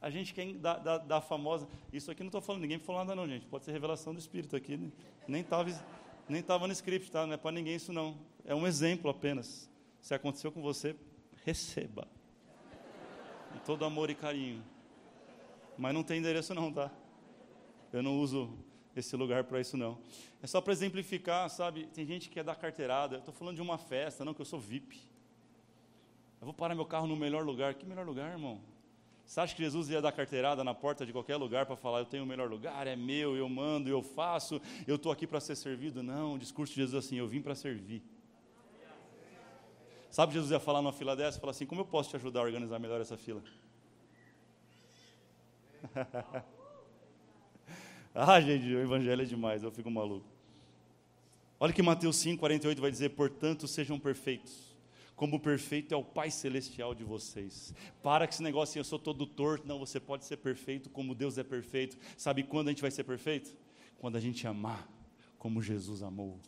A 0.00 0.08
gente 0.08 0.32
quer 0.32 0.52
da, 0.54 0.78
da, 0.78 0.98
da 0.98 1.20
famosa. 1.20 1.68
Isso 1.92 2.10
aqui 2.10 2.22
não 2.22 2.28
estou 2.28 2.40
falando, 2.40 2.62
ninguém 2.62 2.78
falou 2.78 3.04
nada, 3.04 3.14
não, 3.14 3.28
gente. 3.28 3.44
Pode 3.46 3.64
ser 3.64 3.72
revelação 3.72 4.14
do 4.14 4.18
Espírito 4.18 4.56
aqui. 4.56 4.76
Né? 4.76 4.90
Nem 5.28 5.42
estava 5.42 5.70
nem 6.28 6.42
tava 6.42 6.66
no 6.66 6.72
script, 6.72 7.10
tá? 7.10 7.26
Não 7.26 7.34
é 7.34 7.36
para 7.36 7.50
ninguém 7.50 7.74
isso, 7.74 7.92
não. 7.92 8.16
É 8.44 8.54
um 8.54 8.66
exemplo 8.66 9.10
apenas. 9.10 9.68
Se 10.00 10.14
aconteceu 10.14 10.50
com 10.52 10.62
você, 10.62 10.94
receba. 11.44 12.06
Com 13.52 13.58
todo 13.58 13.84
amor 13.84 14.10
e 14.10 14.14
carinho. 14.14 14.62
Mas 15.80 15.94
não 15.94 16.02
tem 16.02 16.18
endereço, 16.18 16.54
não, 16.54 16.70
tá? 16.70 16.90
Eu 17.90 18.02
não 18.02 18.20
uso 18.20 18.52
esse 18.94 19.16
lugar 19.16 19.44
para 19.44 19.62
isso 19.62 19.78
não. 19.78 19.98
É 20.42 20.46
só 20.46 20.60
para 20.60 20.74
exemplificar, 20.74 21.48
sabe? 21.48 21.86
Tem 21.86 22.04
gente 22.04 22.28
que 22.28 22.34
quer 22.34 22.44
dar 22.44 22.54
carteirada. 22.54 23.16
Eu 23.16 23.20
estou 23.20 23.32
falando 23.32 23.56
de 23.56 23.62
uma 23.62 23.78
festa, 23.78 24.22
não 24.22 24.34
que 24.34 24.42
eu 24.42 24.44
sou 24.44 24.60
VIP. 24.60 25.00
Eu 26.38 26.44
vou 26.44 26.52
parar 26.52 26.74
meu 26.74 26.84
carro 26.84 27.06
no 27.06 27.16
melhor 27.16 27.42
lugar. 27.46 27.72
Que 27.72 27.86
melhor 27.86 28.06
lugar, 28.06 28.30
irmão? 28.30 28.60
Você 29.24 29.40
acha 29.40 29.56
que 29.56 29.62
Jesus 29.62 29.88
ia 29.88 30.02
dar 30.02 30.12
carteirada 30.12 30.62
na 30.62 30.74
porta 30.74 31.06
de 31.06 31.12
qualquer 31.12 31.36
lugar 31.36 31.64
para 31.64 31.76
falar, 31.76 32.00
eu 32.00 32.04
tenho 32.04 32.24
o 32.24 32.26
melhor 32.26 32.50
lugar, 32.50 32.86
é 32.86 32.96
meu, 32.96 33.36
eu 33.36 33.48
mando, 33.48 33.88
eu 33.88 34.02
faço, 34.02 34.60
eu 34.86 34.96
estou 34.96 35.10
aqui 35.10 35.24
para 35.24 35.38
ser 35.40 35.54
servido? 35.54 36.02
Não, 36.02 36.34
o 36.34 36.38
discurso 36.38 36.74
de 36.74 36.80
Jesus 36.80 36.94
é 36.94 37.06
assim, 37.06 37.16
eu 37.16 37.28
vim 37.28 37.40
para 37.40 37.54
servir. 37.54 38.02
Sabe 40.10 40.32
Jesus 40.34 40.50
ia 40.50 40.58
falar 40.58 40.82
numa 40.82 40.92
fila 40.92 41.14
dessa? 41.14 41.38
Falar 41.38 41.52
assim, 41.52 41.64
como 41.64 41.82
eu 41.82 41.84
posso 41.86 42.10
te 42.10 42.16
ajudar 42.16 42.40
a 42.40 42.42
organizar 42.42 42.78
melhor 42.80 43.00
essa 43.00 43.16
fila? 43.16 43.40
Ah, 48.12 48.40
gente, 48.40 48.66
o 48.74 48.80
evangelho 48.80 49.22
é 49.22 49.24
demais, 49.24 49.62
eu 49.62 49.70
fico 49.70 49.88
maluco. 49.88 50.26
Olha 51.60 51.72
que 51.72 51.82
Mateus 51.82 52.16
5, 52.16 52.40
48 52.40 52.80
vai 52.80 52.90
dizer: 52.90 53.10
Portanto, 53.10 53.68
sejam 53.68 54.00
perfeitos, 54.00 54.76
como 55.14 55.36
o 55.36 55.40
perfeito 55.40 55.94
é 55.94 55.96
o 55.96 56.02
Pai 56.02 56.30
Celestial 56.30 56.94
de 56.94 57.04
vocês. 57.04 57.72
Para 58.02 58.26
que 58.26 58.34
esse 58.34 58.42
negócio 58.42 58.72
assim, 58.72 58.78
eu 58.80 58.84
sou 58.84 58.98
todo 58.98 59.26
torto, 59.26 59.66
não, 59.68 59.78
você 59.78 60.00
pode 60.00 60.24
ser 60.24 60.38
perfeito 60.38 60.90
como 60.90 61.14
Deus 61.14 61.38
é 61.38 61.44
perfeito. 61.44 61.96
Sabe 62.16 62.42
quando 62.42 62.68
a 62.68 62.70
gente 62.72 62.82
vai 62.82 62.90
ser 62.90 63.04
perfeito? 63.04 63.56
Quando 63.98 64.16
a 64.16 64.20
gente 64.20 64.44
amar 64.46 64.88
como 65.38 65.62
Jesus 65.62 66.02
amou. 66.02 66.40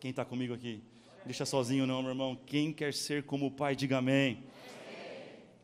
Quem 0.00 0.10
está 0.10 0.24
comigo 0.24 0.54
aqui? 0.54 0.82
Deixa 1.24 1.44
sozinho 1.44 1.86
não, 1.86 2.00
meu 2.02 2.12
irmão. 2.12 2.38
Quem 2.46 2.72
quer 2.72 2.94
ser 2.94 3.24
como 3.24 3.46
o 3.46 3.50
Pai, 3.50 3.76
diga 3.76 3.98
amém. 3.98 4.42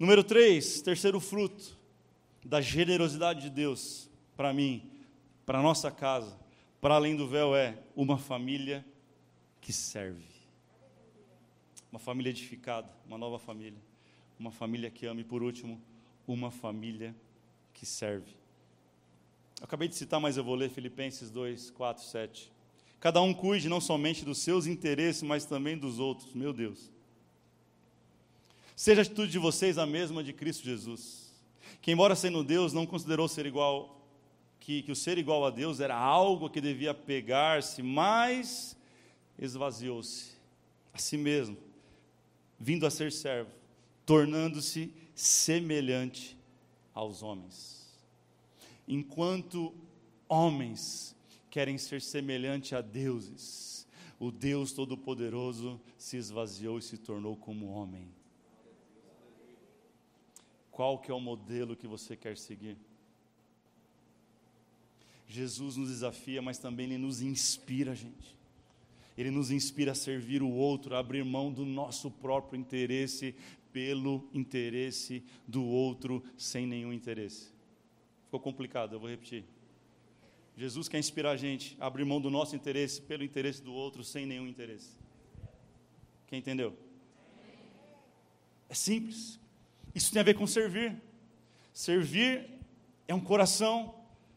Número 0.04 0.22
3, 0.22 0.82
terceiro 0.82 1.18
fruto 1.18 1.78
da 2.44 2.60
generosidade 2.60 3.40
de 3.40 3.48
Deus 3.48 4.10
para 4.36 4.52
mim, 4.52 4.82
para 5.46 5.62
nossa 5.62 5.90
casa, 5.90 6.38
para 6.78 6.96
além 6.96 7.16
do 7.16 7.26
véu 7.26 7.56
é 7.56 7.78
uma 7.96 8.18
família 8.18 8.84
que 9.62 9.72
serve. 9.72 10.26
Uma 11.90 11.98
família 11.98 12.28
edificada, 12.28 12.86
uma 13.06 13.16
nova 13.16 13.38
família, 13.38 13.80
uma 14.38 14.50
família 14.50 14.90
que 14.90 15.06
ama 15.06 15.22
e 15.22 15.24
por 15.24 15.42
último, 15.42 15.80
uma 16.28 16.50
família 16.50 17.16
que 17.72 17.86
serve. 17.86 18.36
Eu 19.58 19.64
acabei 19.64 19.88
de 19.88 19.94
citar, 19.94 20.20
mas 20.20 20.36
eu 20.36 20.44
vou 20.44 20.54
ler 20.54 20.68
Filipenses 20.68 21.30
2, 21.30 21.70
4, 21.70 22.04
7. 22.04 22.52
Cada 23.00 23.22
um 23.22 23.32
cuide 23.32 23.70
não 23.70 23.80
somente 23.80 24.22
dos 24.22 24.36
seus 24.36 24.66
interesses, 24.66 25.22
mas 25.22 25.46
também 25.46 25.78
dos 25.78 25.98
outros. 25.98 26.34
Meu 26.34 26.52
Deus. 26.52 26.92
Seja 28.76 29.00
a 29.00 29.02
atitude 29.02 29.30
de 29.30 29.38
vocês 29.38 29.78
a 29.78 29.86
mesma 29.86 30.22
de 30.22 30.32
Cristo 30.32 30.64
Jesus 30.64 31.24
que, 31.84 31.92
embora 31.92 32.16
sendo 32.16 32.42
Deus, 32.42 32.72
não 32.72 32.86
considerou 32.86 33.28
ser 33.28 33.44
igual, 33.44 34.00
que, 34.58 34.80
que 34.80 34.90
o 34.90 34.96
ser 34.96 35.18
igual 35.18 35.44
a 35.44 35.50
Deus 35.50 35.80
era 35.80 35.94
algo 35.94 36.48
que 36.48 36.58
devia 36.58 36.94
pegar-se, 36.94 37.82
mas 37.82 38.74
esvaziou-se 39.38 40.32
a 40.94 40.96
si 40.96 41.18
mesmo, 41.18 41.58
vindo 42.58 42.86
a 42.86 42.90
ser 42.90 43.12
servo, 43.12 43.50
tornando-se 44.06 44.94
semelhante 45.14 46.38
aos 46.94 47.22
homens. 47.22 47.86
Enquanto 48.88 49.74
homens 50.26 51.14
querem 51.50 51.76
ser 51.76 52.00
semelhante 52.00 52.74
a 52.74 52.80
deuses, 52.80 53.86
o 54.18 54.30
Deus 54.30 54.72
Todo-Poderoso 54.72 55.78
se 55.98 56.16
esvaziou 56.16 56.78
e 56.78 56.82
se 56.82 56.96
tornou 56.96 57.36
como 57.36 57.66
homem 57.66 58.08
qual 60.74 60.98
que 60.98 61.08
é 61.08 61.14
o 61.14 61.20
modelo 61.20 61.76
que 61.76 61.86
você 61.86 62.16
quer 62.16 62.36
seguir? 62.36 62.76
Jesus 65.28 65.76
nos 65.76 65.88
desafia, 65.88 66.42
mas 66.42 66.58
também 66.58 66.86
ele 66.86 66.98
nos 66.98 67.22
inspira, 67.22 67.94
gente. 67.94 68.36
Ele 69.16 69.30
nos 69.30 69.52
inspira 69.52 69.92
a 69.92 69.94
servir 69.94 70.42
o 70.42 70.50
outro, 70.50 70.96
a 70.96 70.98
abrir 70.98 71.24
mão 71.24 71.52
do 71.52 71.64
nosso 71.64 72.10
próprio 72.10 72.58
interesse 72.58 73.36
pelo 73.72 74.28
interesse 74.34 75.22
do 75.46 75.64
outro 75.64 76.24
sem 76.36 76.66
nenhum 76.66 76.92
interesse. 76.92 77.52
Ficou 78.24 78.40
complicado, 78.40 78.94
eu 78.94 79.00
vou 79.00 79.08
repetir. 79.08 79.44
Jesus 80.56 80.88
quer 80.88 80.98
inspirar 80.98 81.30
a 81.30 81.36
gente 81.36 81.76
a 81.78 81.86
abrir 81.86 82.04
mão 82.04 82.20
do 82.20 82.30
nosso 82.30 82.56
interesse 82.56 83.00
pelo 83.00 83.22
interesse 83.22 83.62
do 83.62 83.72
outro 83.72 84.02
sem 84.02 84.26
nenhum 84.26 84.48
interesse. 84.48 84.90
Quem 86.26 86.40
entendeu? 86.40 86.76
É 88.68 88.74
simples. 88.74 89.38
Isso 89.94 90.12
tem 90.12 90.20
a 90.20 90.24
ver 90.24 90.34
com 90.34 90.46
servir. 90.46 90.94
Servir 91.72 92.50
é 93.06 93.14
um 93.14 93.20
coração, 93.20 93.94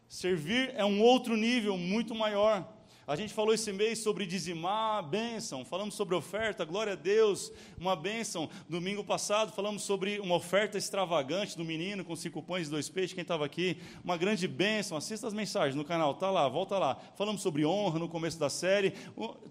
servir 0.08 0.72
é 0.74 0.84
um 0.84 1.00
outro 1.00 1.36
nível 1.36 1.76
muito 1.76 2.14
maior. 2.14 2.77
A 3.08 3.16
gente 3.16 3.32
falou 3.32 3.54
esse 3.54 3.72
mês 3.72 4.00
sobre 4.00 4.26
dizimar, 4.26 5.02
bênção, 5.02 5.64
falamos 5.64 5.94
sobre 5.94 6.14
oferta, 6.14 6.62
glória 6.62 6.92
a 6.92 6.94
Deus, 6.94 7.50
uma 7.78 7.96
bênção. 7.96 8.50
Domingo 8.68 9.02
passado 9.02 9.50
falamos 9.50 9.82
sobre 9.82 10.20
uma 10.20 10.34
oferta 10.34 10.76
extravagante 10.76 11.56
do 11.56 11.64
menino 11.64 12.04
com 12.04 12.14
cinco 12.14 12.42
pães 12.42 12.68
e 12.68 12.70
dois 12.70 12.90
peixes, 12.90 13.14
quem 13.14 13.22
estava 13.22 13.46
aqui, 13.46 13.78
uma 14.04 14.18
grande 14.18 14.46
bênção. 14.46 14.94
Assista 14.94 15.26
as 15.26 15.32
mensagens 15.32 15.74
no 15.74 15.86
canal, 15.86 16.16
tá 16.16 16.30
lá, 16.30 16.46
volta 16.50 16.78
lá. 16.78 16.96
Falamos 17.16 17.40
sobre 17.40 17.64
honra 17.64 17.98
no 17.98 18.10
começo 18.10 18.38
da 18.38 18.50
série, 18.50 18.92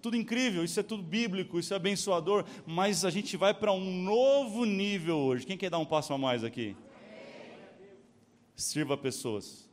tudo 0.04 0.15
incrível, 0.15 0.63
isso 0.63 0.80
é 0.80 0.84
tudo 0.84 1.02
bíblico, 1.02 1.58
isso 1.58 1.74
é 1.74 1.78
abençoador, 1.78 2.46
mas 2.63 3.04
a 3.04 3.10
gente 3.10 3.36
vai 3.36 3.56
para 3.56 3.72
um 3.72 4.04
novo 4.04 4.65
nível 4.65 5.17
hoje. 5.17 5.48
Quem 5.48 5.58
quer 5.58 5.72
dar 5.72 5.80
um 5.80 5.86
passo 5.86 6.13
a 6.13 6.17
mais 6.20 6.43
aqui? 6.43 6.78
Sirva 8.56 8.96
pessoas. 8.96 9.67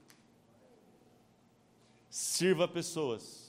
Sirva 2.09 2.67
pessoas. 2.67 3.44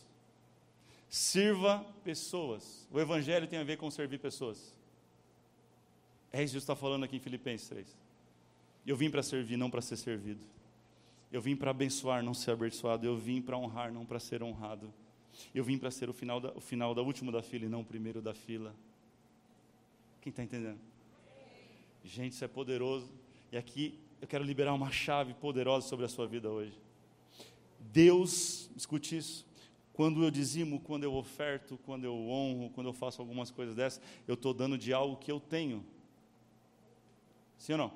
Sirva 1.15 1.80
pessoas. 2.04 2.86
O 2.91 2.99
Evangelho 2.99 3.47
tem 3.47 3.58
a 3.58 3.63
ver 3.63 3.78
com 3.78 3.89
servir 3.89 4.19
pessoas. 4.19 4.75
É 6.30 6.43
isso 6.43 6.56
que 6.56 6.58
está 6.58 6.75
falando 6.75 7.06
aqui 7.06 7.15
em 7.15 7.21
Filipenses 7.21 7.69
3. 7.69 7.88
Eu 8.86 8.97
vim 8.97 9.10
para 9.10 9.23
servir, 9.23 9.56
não 9.56 9.71
para 9.71 9.82
ser 9.82 9.95
servido. 9.95 10.41
Eu 11.32 11.41
vim 11.41 11.56
para 11.56 11.71
abençoar, 11.71 12.21
não 12.21 12.34
ser 12.34 12.51
abençoado. 12.51 13.08
Eu 13.08 13.15
vim 13.15 13.41
para 13.41 13.58
honrar, 13.58 13.93
não 13.93 14.06
para 14.06 14.19
ser 14.19 14.43
honrado. 14.43 14.93
Eu 15.54 15.63
vim 15.63 15.78
para 15.78 15.89
ser 15.89 16.10
o 16.10 16.13
final, 16.13 16.41
da, 16.41 16.51
o 16.51 16.60
final 16.60 16.93
da 16.93 17.01
último 17.01 17.32
da 17.32 17.41
fila 17.41 17.63
e 17.63 17.69
não 17.69 17.80
o 17.80 17.86
primeiro 17.86 18.21
da 18.21 18.34
fila. 18.34 18.75
Quem 20.21 20.32
está 20.32 20.43
entendendo? 20.43 20.82
Gente, 22.04 22.34
isso 22.34 22.43
é 22.43 22.49
poderoso. 22.49 23.10
E 23.54 23.58
aqui 23.58 23.97
eu 24.19 24.28
quero 24.28 24.43
liberar 24.43 24.73
uma 24.73 24.91
chave 24.91 25.34
poderosa 25.34 25.88
sobre 25.88 26.04
a 26.04 26.10
sua 26.10 26.28
vida 26.28 26.49
hoje. 26.49 26.78
Deus, 27.80 28.69
escute 28.75 29.15
isso, 29.15 29.45
quando 29.95 30.23
eu 30.23 30.29
dizimo, 30.29 30.81
quando 30.81 31.05
eu 31.05 31.15
oferto, 31.15 31.77
quando 31.86 32.03
eu 32.03 32.13
honro, 32.13 32.69
quando 32.71 32.88
eu 32.88 32.93
faço 32.93 33.21
algumas 33.21 33.49
coisas 33.49 33.73
dessas, 33.73 34.01
eu 34.27 34.34
estou 34.34 34.53
dando 34.53 34.77
de 34.77 34.91
algo 34.91 35.15
que 35.15 35.31
eu 35.31 35.39
tenho. 35.39 35.86
Sim 37.58 37.73
ou 37.73 37.77
não? 37.77 37.93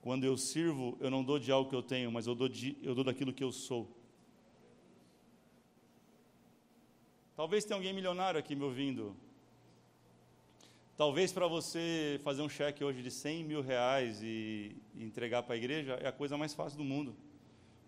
Quando 0.00 0.24
eu 0.24 0.34
sirvo, 0.38 0.96
eu 0.98 1.10
não 1.10 1.22
dou 1.22 1.38
de 1.38 1.52
algo 1.52 1.68
que 1.68 1.76
eu 1.76 1.82
tenho, 1.82 2.10
mas 2.10 2.26
eu 2.26 2.34
dou, 2.34 2.48
de, 2.48 2.74
eu 2.82 2.94
dou 2.94 3.04
daquilo 3.04 3.34
que 3.34 3.44
eu 3.44 3.52
sou. 3.52 3.86
Talvez 7.36 7.66
tenha 7.66 7.76
alguém 7.76 7.92
milionário 7.92 8.40
aqui 8.40 8.56
me 8.56 8.64
ouvindo. 8.64 9.14
Talvez 10.96 11.32
para 11.34 11.46
você 11.46 12.18
fazer 12.24 12.40
um 12.40 12.48
cheque 12.48 12.82
hoje 12.82 13.02
de 13.02 13.10
100 13.10 13.44
mil 13.44 13.60
reais 13.60 14.22
e, 14.22 14.74
e 14.94 15.04
entregar 15.04 15.42
para 15.42 15.54
a 15.54 15.58
igreja 15.58 15.98
é 16.00 16.08
a 16.08 16.12
coisa 16.12 16.38
mais 16.38 16.54
fácil 16.54 16.78
do 16.78 16.84
mundo. 16.84 17.14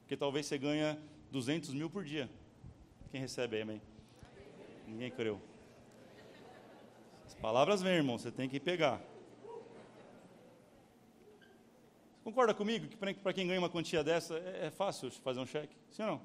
Porque 0.02 0.18
talvez 0.18 0.44
você 0.44 0.58
ganha 0.58 1.00
200 1.32 1.72
mil 1.72 1.88
por 1.88 2.04
dia. 2.04 2.28
Quem 3.10 3.20
recebe 3.20 3.60
amém? 3.60 3.82
Ninguém 4.86 5.10
creu. 5.10 5.40
As 7.26 7.34
palavras 7.34 7.82
vêm, 7.82 7.94
irmão, 7.94 8.16
você 8.16 8.30
tem 8.30 8.48
que 8.48 8.60
pegar. 8.60 9.02
Concorda 12.22 12.54
comigo 12.54 12.86
que 12.86 12.96
para 12.96 13.32
quem 13.32 13.48
ganha 13.48 13.58
uma 13.58 13.68
quantia 13.68 14.04
dessa 14.04 14.36
é, 14.36 14.66
é, 14.66 14.70
fácil 14.70 15.10
fazer 15.10 15.40
um 15.40 15.46
cheque? 15.46 15.74
Sim 15.90 16.02
ou 16.02 16.08
não? 16.08 16.20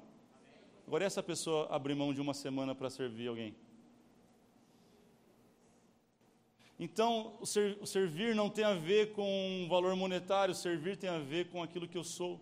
Agora, 0.86 1.04
essa 1.04 1.22
pessoa 1.22 1.66
abrir 1.68 1.96
mão 1.96 2.14
de 2.14 2.20
uma 2.20 2.32
semana 2.32 2.72
para 2.72 2.88
servir 2.88 3.26
alguém? 3.26 3.56
Então, 6.78 7.36
o, 7.40 7.46
ser, 7.46 7.78
o, 7.80 7.86
servir 7.86 8.34
não 8.36 8.48
tem 8.48 8.64
a 8.64 8.74
ver 8.74 9.12
com 9.12 9.66
valor 9.68 9.96
monetário, 9.96 10.54
servir 10.54 10.96
tem 10.96 11.10
a 11.10 11.18
ver 11.18 11.48
com 11.48 11.60
aquilo 11.62 11.88
que 11.88 11.98
eu 11.98 12.04
sou. 12.04 12.40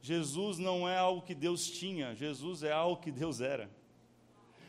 Jesus 0.00 0.58
não 0.58 0.88
é 0.88 0.96
algo 0.96 1.22
que 1.22 1.34
Deus 1.34 1.68
tinha, 1.68 2.14
Jesus 2.14 2.62
é 2.62 2.72
algo 2.72 3.00
que 3.00 3.10
Deus 3.10 3.40
era. 3.40 3.70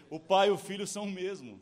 O 0.10 0.20
Pai 0.20 0.48
e 0.48 0.52
o 0.52 0.58
Filho 0.58 0.88
são 0.88 1.04
o 1.04 1.12
mesmo. 1.12 1.60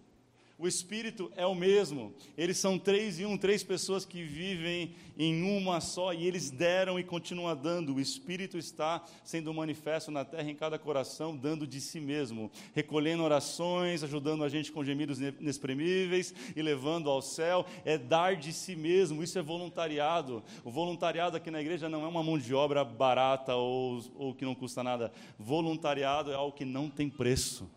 O 0.59 0.67
Espírito 0.67 1.31
é 1.35 1.45
o 1.45 1.53
mesmo. 1.53 2.15
Eles 2.35 2.57
são 2.57 2.79
três 2.79 3.19
e 3.19 3.25
um, 3.25 3.37
três 3.37 3.63
pessoas 3.63 4.07
que 4.07 4.23
vivem 4.23 4.95
em 5.15 5.43
uma 5.43 5.79
só 5.79 6.11
e 6.13 6.25
eles 6.25 6.49
deram 6.49 6.99
e 6.99 7.03
continuam 7.03 7.55
dando. 7.55 7.93
O 7.93 7.99
Espírito 7.99 8.57
está 8.57 9.03
sendo 9.23 9.53
manifesto 9.53 10.09
na 10.09 10.25
terra 10.25 10.49
em 10.49 10.55
cada 10.55 10.79
coração, 10.79 11.37
dando 11.37 11.67
de 11.67 11.79
si 11.79 11.99
mesmo, 11.99 12.49
recolhendo 12.73 13.21
orações, 13.21 14.03
ajudando 14.03 14.43
a 14.43 14.49
gente 14.49 14.71
com 14.71 14.83
gemidos 14.83 15.21
inexprimíveis 15.21 16.33
e 16.55 16.61
levando 16.63 17.07
ao 17.07 17.21
céu. 17.21 17.63
É 17.85 17.95
dar 17.95 18.35
de 18.35 18.51
si 18.51 18.75
mesmo. 18.75 19.21
Isso 19.21 19.37
é 19.37 19.43
voluntariado. 19.43 20.43
O 20.63 20.71
voluntariado 20.71 21.37
aqui 21.37 21.51
na 21.51 21.61
igreja 21.61 21.87
não 21.87 22.03
é 22.03 22.07
uma 22.07 22.23
mão 22.23 22.39
de 22.39 22.55
obra 22.55 22.83
barata 22.83 23.55
ou, 23.55 24.03
ou 24.15 24.33
que 24.33 24.43
não 24.43 24.55
custa 24.55 24.83
nada. 24.83 25.11
Voluntariado 25.37 26.31
é 26.31 26.35
algo 26.35 26.57
que 26.57 26.65
não 26.65 26.89
tem 26.89 27.07
preço 27.11 27.69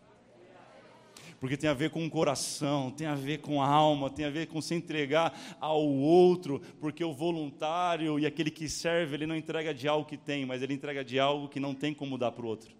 porque 1.40 1.56
tem 1.56 1.70
a 1.70 1.74
ver 1.74 1.88
com 1.88 2.04
o 2.04 2.10
coração, 2.10 2.90
tem 2.90 3.06
a 3.06 3.14
ver 3.14 3.38
com 3.38 3.62
a 3.62 3.66
alma, 3.66 4.10
tem 4.10 4.26
a 4.26 4.30
ver 4.30 4.46
com 4.46 4.60
se 4.60 4.74
entregar 4.74 5.34
ao 5.58 5.82
outro, 5.82 6.60
porque 6.78 7.02
o 7.02 7.14
voluntário 7.14 8.18
e 8.18 8.26
aquele 8.26 8.50
que 8.50 8.68
serve, 8.68 9.14
ele 9.14 9.26
não 9.26 9.34
entrega 9.34 9.72
de 9.72 9.88
algo 9.88 10.06
que 10.06 10.18
tem, 10.18 10.44
mas 10.44 10.60
ele 10.60 10.74
entrega 10.74 11.02
de 11.02 11.18
algo 11.18 11.48
que 11.48 11.58
não 11.58 11.74
tem 11.74 11.94
como 11.94 12.18
dar 12.18 12.30
para 12.30 12.44
o 12.44 12.48
outro, 12.48 12.70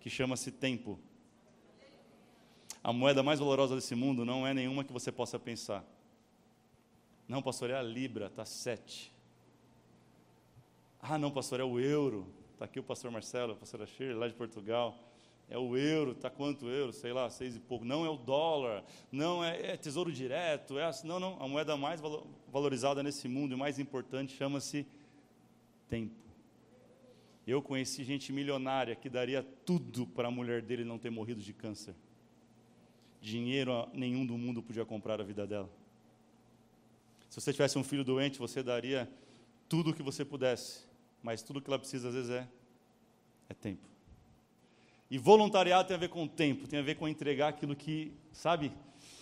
que 0.00 0.08
chama-se 0.08 0.50
tempo. 0.50 0.98
A 2.82 2.90
moeda 2.90 3.22
mais 3.22 3.38
valorosa 3.38 3.74
desse 3.74 3.94
mundo 3.94 4.24
não 4.24 4.46
é 4.46 4.54
nenhuma 4.54 4.82
que 4.82 4.92
você 4.92 5.12
possa 5.12 5.38
pensar. 5.38 5.84
Não, 7.28 7.42
pastor, 7.42 7.68
é 7.68 7.74
a 7.74 7.82
Libra, 7.82 8.26
está 8.26 8.46
sete. 8.46 9.12
Ah, 11.02 11.18
não, 11.18 11.30
pastor, 11.30 11.60
é 11.60 11.64
o 11.64 11.78
euro. 11.78 12.26
Está 12.54 12.64
aqui 12.64 12.80
o 12.80 12.82
pastor 12.82 13.10
Marcelo, 13.10 13.52
a 13.52 13.56
pastora 13.56 13.86
Shirley, 13.86 14.16
lá 14.16 14.26
de 14.26 14.34
Portugal 14.34 14.96
é 15.48 15.56
o 15.56 15.76
euro, 15.76 16.12
está 16.12 16.28
quanto 16.28 16.68
euro? 16.68 16.92
Sei 16.92 17.12
lá, 17.12 17.30
seis 17.30 17.54
e 17.54 17.60
pouco. 17.60 17.84
Não 17.84 18.04
é 18.04 18.10
o 18.10 18.16
dólar, 18.16 18.84
não 19.12 19.44
é, 19.44 19.72
é 19.72 19.76
tesouro 19.76 20.10
direto, 20.10 20.78
é 20.78 20.84
assim, 20.84 21.06
não, 21.06 21.20
não. 21.20 21.40
A 21.40 21.46
moeda 21.46 21.76
mais 21.76 22.00
valorizada 22.50 23.02
nesse 23.02 23.28
mundo 23.28 23.54
e 23.54 23.56
mais 23.56 23.78
importante 23.78 24.36
chama-se 24.36 24.86
tempo. 25.88 26.14
Eu 27.46 27.62
conheci 27.62 28.02
gente 28.02 28.32
milionária 28.32 28.96
que 28.96 29.08
daria 29.08 29.40
tudo 29.64 30.04
para 30.04 30.26
a 30.26 30.30
mulher 30.32 30.62
dele 30.62 30.84
não 30.84 30.98
ter 30.98 31.10
morrido 31.10 31.40
de 31.40 31.52
câncer. 31.52 31.94
Dinheiro 33.20 33.88
nenhum 33.92 34.26
do 34.26 34.36
mundo 34.36 34.62
podia 34.62 34.84
comprar 34.84 35.20
a 35.20 35.24
vida 35.24 35.46
dela. 35.46 35.70
Se 37.30 37.40
você 37.40 37.52
tivesse 37.52 37.78
um 37.78 37.84
filho 37.84 38.02
doente, 38.02 38.38
você 38.38 38.64
daria 38.64 39.08
tudo 39.68 39.90
o 39.90 39.94
que 39.94 40.02
você 40.02 40.24
pudesse, 40.24 40.84
mas 41.22 41.42
tudo 41.42 41.60
que 41.60 41.70
ela 41.70 41.78
precisa 41.78 42.08
às 42.08 42.14
vezes 42.14 42.30
é, 42.30 42.48
é 43.48 43.54
tempo. 43.54 43.95
E 45.10 45.18
voluntariado 45.18 45.86
tem 45.86 45.96
a 45.96 46.00
ver 46.00 46.08
com 46.08 46.24
o 46.24 46.28
tempo, 46.28 46.66
tem 46.66 46.78
a 46.78 46.82
ver 46.82 46.96
com 46.96 47.06
entregar 47.06 47.48
aquilo 47.48 47.76
que, 47.76 48.12
sabe, 48.32 48.72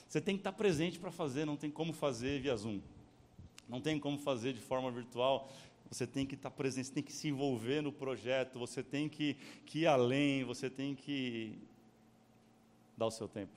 você 0.09 0.21
tem 0.21 0.37
que 0.37 0.41
estar 0.41 0.53
presente 0.53 0.99
para 0.99 1.11
fazer, 1.11 1.45
não 1.45 1.57
tem 1.57 1.71
como 1.71 1.93
fazer 1.93 2.41
via 2.41 2.57
Zoom. 2.57 2.81
Não 3.69 3.81
tem 3.81 3.99
como 3.99 4.19
fazer 4.19 4.53
de 4.53 4.61
forma 4.61 4.91
virtual. 4.91 5.51
Você 5.91 6.07
tem 6.07 6.27
que 6.27 6.35
estar 6.35 6.51
presente, 6.51 6.89
você 6.89 6.95
tem 6.95 7.03
que 7.03 7.13
se 7.13 7.29
envolver 7.29 7.83
no 7.83 7.93
projeto, 7.93 8.59
você 8.59 8.83
tem 8.83 9.09
que, 9.09 9.35
que 9.67 9.81
ir 9.81 9.87
além, 9.87 10.45
você 10.45 10.71
tem 10.71 10.95
que 10.95 11.59
dar 12.97 13.07
o 13.07 13.11
seu 13.11 13.29
tempo. 13.29 13.53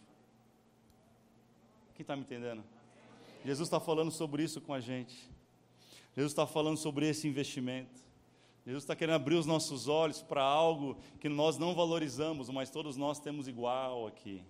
Quem 1.95 2.03
está 2.03 2.15
me 2.15 2.23
entendendo? 2.23 2.63
Jesus 3.45 3.67
está 3.67 3.79
falando 3.79 4.11
sobre 4.11 4.43
isso 4.43 4.59
com 4.59 4.73
a 4.73 4.79
gente. 4.79 5.15
Jesus 6.15 6.31
está 6.31 6.45
falando 6.45 6.77
sobre 6.77 7.07
esse 7.07 7.27
investimento. 7.27 8.06
Jesus 8.67 8.83
está 8.83 8.97
querendo 8.97 9.15
abrir 9.15 9.35
os 9.35 9.45
nossos 9.45 9.87
olhos 9.87 10.21
para 10.21 10.43
algo 10.43 10.97
que 11.21 11.29
nós 11.29 11.57
não 11.57 11.73
valorizamos, 11.73 12.49
mas 12.49 12.69
todos 12.69 12.97
nós 12.97 13.17
temos 13.17 13.47
igual 13.47 14.05
aqui. 14.05 14.43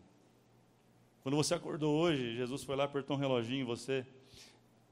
Quando 1.21 1.35
você 1.35 1.53
acordou 1.53 1.95
hoje, 1.95 2.35
Jesus 2.35 2.63
foi 2.63 2.75
lá, 2.75 2.85
apertou 2.85 3.15
um 3.15 3.19
reloginho 3.19 3.61
em 3.61 3.63
você, 3.63 4.03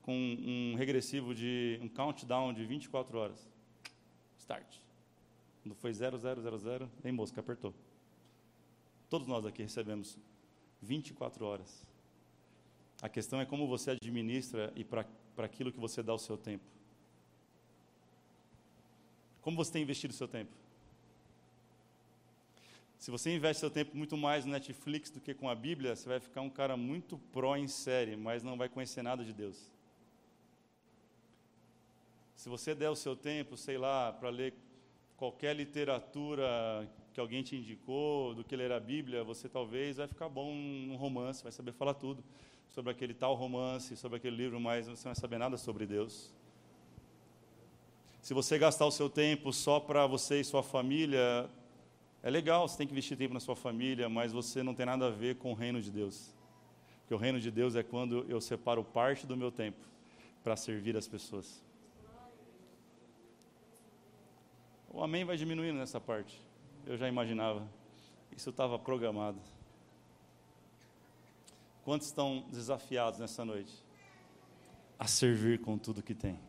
com 0.03 0.13
um 0.13 0.75
regressivo 0.75 1.33
de, 1.33 1.79
um 1.81 1.87
countdown 1.87 2.53
de 2.53 2.67
24 2.67 3.17
horas. 3.17 3.49
Start. 4.37 4.77
Quando 5.63 5.73
foi 5.73 5.91
0000, 5.91 6.87
nem 7.03 7.11
mosca, 7.11 7.41
apertou. 7.41 7.73
Todos 9.09 9.25
nós 9.25 9.43
aqui 9.43 9.63
recebemos 9.63 10.19
24 10.83 11.43
horas. 11.43 11.83
A 13.01 13.09
questão 13.09 13.41
é 13.41 13.45
como 13.45 13.67
você 13.67 13.89
administra 13.89 14.71
e 14.75 14.83
para 14.83 15.03
aquilo 15.39 15.71
que 15.71 15.79
você 15.79 16.03
dá 16.03 16.13
o 16.13 16.19
seu 16.19 16.37
tempo. 16.37 16.75
Como 19.45 19.57
você 19.57 19.73
tem 19.73 19.83
investido 19.83 20.11
o 20.11 20.17
seu 20.17 20.27
tempo? 20.27 20.51
Se 22.97 23.11
você 23.11 23.29
investe 23.31 23.59
seu 23.59 23.69
tempo 23.69 23.95
muito 23.95 24.17
mais 24.17 24.43
no 24.43 24.51
Netflix 24.51 25.11
do 25.11 25.21
que 25.21 25.35
com 25.35 25.47
a 25.47 25.53
Bíblia, 25.53 25.95
você 25.95 26.09
vai 26.09 26.19
ficar 26.19 26.41
um 26.41 26.49
cara 26.49 26.75
muito 26.75 27.19
pró 27.31 27.55
em 27.55 27.67
série, 27.67 28.15
mas 28.15 28.41
não 28.41 28.57
vai 28.57 28.67
conhecer 28.67 29.03
nada 29.03 29.23
de 29.23 29.31
Deus. 29.31 29.71
Se 32.35 32.49
você 32.49 32.73
der 32.73 32.89
o 32.89 32.95
seu 32.95 33.15
tempo, 33.15 33.55
sei 33.55 33.77
lá, 33.77 34.11
para 34.11 34.31
ler 34.31 34.55
qualquer 35.15 35.55
literatura 35.55 36.89
que 37.13 37.19
alguém 37.19 37.43
te 37.43 37.55
indicou, 37.55 38.33
do 38.33 38.43
que 38.43 38.55
ler 38.55 38.71
a 38.71 38.79
Bíblia, 38.79 39.23
você 39.23 39.47
talvez 39.47 39.97
vai 39.97 40.07
ficar 40.07 40.27
bom 40.27 40.55
num 40.55 40.95
romance, 40.95 41.43
vai 41.43 41.51
saber 41.51 41.71
falar 41.71 41.93
tudo 41.93 42.23
sobre 42.69 42.91
aquele 42.91 43.13
tal 43.13 43.35
romance, 43.35 43.95
sobre 43.95 44.17
aquele 44.17 44.37
livro, 44.37 44.59
mas 44.59 44.87
você 44.87 45.07
não 45.07 45.13
vai 45.13 45.21
saber 45.21 45.37
nada 45.37 45.55
sobre 45.55 45.85
Deus. 45.85 46.33
Se 48.25 48.33
você 48.33 48.57
gastar 48.57 48.87
o 48.87 48.91
seu 48.91 49.07
tempo 49.07 49.53
só 49.53 49.79
para 49.79 50.07
você 50.07 50.39
e 50.39 50.43
sua 50.43 50.63
família, 50.63 51.47
É 52.23 52.29
legal, 52.31 52.67
você 52.67 52.75
tem 52.75 52.87
que 52.87 52.91
investir 52.91 53.15
tempo 53.15 53.35
na 53.35 53.39
sua 53.39 53.55
família, 53.55 54.09
mas 54.09 54.33
você 54.33 54.63
não 54.63 54.73
tem 54.73 54.83
nada 54.83 55.05
a 55.05 55.11
ver 55.11 55.35
com 55.35 55.51
o 55.51 55.53
reino 55.53 55.79
de 55.79 55.91
Deus. 55.91 56.33
Porque 57.01 57.13
o 57.13 57.17
reino 57.17 57.39
de 57.39 57.51
Deus 57.51 57.75
é 57.75 57.83
quando 57.83 58.25
eu 58.27 58.41
separo 58.41 58.83
parte 58.83 59.27
do 59.27 59.37
meu 59.37 59.51
tempo 59.51 59.77
para 60.43 60.55
servir 60.55 60.97
as 60.97 61.07
pessoas. 61.07 61.63
O 64.89 65.03
amém 65.03 65.23
vai 65.23 65.37
diminuindo 65.37 65.77
nessa 65.77 66.01
parte. 66.01 66.41
Eu 66.87 66.97
já 66.97 67.07
imaginava. 67.07 67.61
Isso 68.35 68.49
estava 68.49 68.79
programado. 68.79 69.37
Quantos 71.83 72.07
estão 72.07 72.43
desafiados 72.49 73.19
nessa 73.19 73.45
noite? 73.45 73.71
A 74.97 75.05
servir 75.05 75.59
com 75.59 75.77
tudo 75.77 76.01
que 76.01 76.15
tem. 76.15 76.39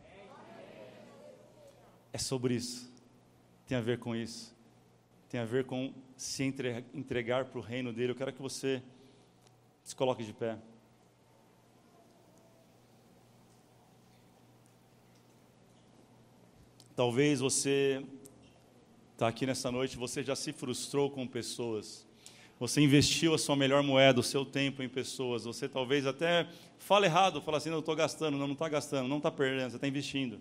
É 2.12 2.19
sobre 2.19 2.55
isso. 2.55 2.90
Tem 3.66 3.77
a 3.77 3.81
ver 3.81 3.99
com 3.99 4.14
isso. 4.14 4.55
Tem 5.29 5.40
a 5.40 5.45
ver 5.45 5.64
com 5.64 5.92
se 6.16 6.45
entregar 6.45 7.45
para 7.47 7.59
o 7.59 7.62
reino 7.62 7.92
dele. 7.92 8.12
Eu 8.12 8.16
quero 8.16 8.33
que 8.33 8.40
você 8.40 8.83
se 9.83 9.95
coloque 9.95 10.25
de 10.25 10.33
pé. 10.33 10.57
Talvez 16.95 17.40
você 17.40 18.03
está 19.12 19.29
aqui 19.29 19.45
nessa 19.45 19.71
noite, 19.71 19.99
você 19.99 20.23
já 20.23 20.35
se 20.35 20.53
frustrou 20.53 21.11
com 21.11 21.27
pessoas. 21.27 22.07
Você 22.59 22.81
investiu 22.81 23.35
a 23.35 23.38
sua 23.38 23.55
melhor 23.55 23.83
moeda, 23.83 24.19
o 24.19 24.23
seu 24.23 24.47
tempo 24.47 24.83
em 24.83 24.88
pessoas. 24.88 25.45
Você 25.45 25.69
talvez 25.69 26.07
até 26.07 26.49
fale 26.79 27.05
errado, 27.05 27.42
fala 27.42 27.59
assim, 27.59 27.69
não, 27.69 27.81
estou 27.81 27.95
gastando. 27.95 28.38
Não, 28.38 28.47
não 28.47 28.55
está 28.55 28.69
gastando, 28.69 29.09
não 29.09 29.19
está 29.19 29.31
perdendo, 29.31 29.71
você 29.71 29.77
está 29.77 29.87
investindo. 29.87 30.40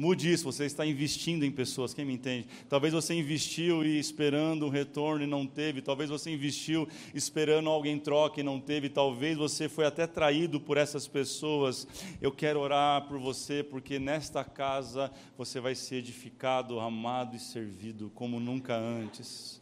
Mude 0.00 0.32
isso, 0.32 0.44
você 0.44 0.64
está 0.64 0.86
investindo 0.86 1.44
em 1.44 1.50
pessoas, 1.50 1.92
quem 1.92 2.06
me 2.06 2.14
entende? 2.14 2.48
Talvez 2.70 2.94
você 2.94 3.12
investiu 3.12 3.84
e 3.84 3.98
esperando 3.98 4.64
um 4.64 4.70
retorno 4.70 5.22
e 5.22 5.26
não 5.26 5.46
teve, 5.46 5.82
talvez 5.82 6.08
você 6.08 6.30
investiu 6.30 6.88
esperando 7.12 7.68
alguém 7.68 7.98
troque 7.98 8.40
e 8.40 8.42
não 8.42 8.58
teve, 8.58 8.88
talvez 8.88 9.36
você 9.36 9.68
foi 9.68 9.84
até 9.84 10.06
traído 10.06 10.58
por 10.58 10.78
essas 10.78 11.06
pessoas. 11.06 11.86
Eu 12.18 12.32
quero 12.32 12.60
orar 12.60 13.06
por 13.08 13.18
você, 13.18 13.62
porque 13.62 13.98
nesta 13.98 14.42
casa 14.42 15.12
você 15.36 15.60
vai 15.60 15.74
ser 15.74 15.96
edificado, 15.96 16.80
amado 16.80 17.36
e 17.36 17.38
servido 17.38 18.10
como 18.14 18.40
nunca 18.40 18.74
antes. 18.74 19.60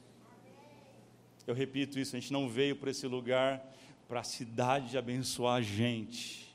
Eu 1.48 1.54
repito 1.54 1.98
isso, 1.98 2.14
a 2.14 2.20
gente 2.20 2.32
não 2.32 2.48
veio 2.48 2.76
para 2.76 2.92
esse 2.92 3.08
lugar 3.08 3.60
para 4.06 4.20
a 4.20 4.24
cidade 4.24 4.96
abençoar 4.96 5.56
a 5.56 5.62
gente 5.62 6.47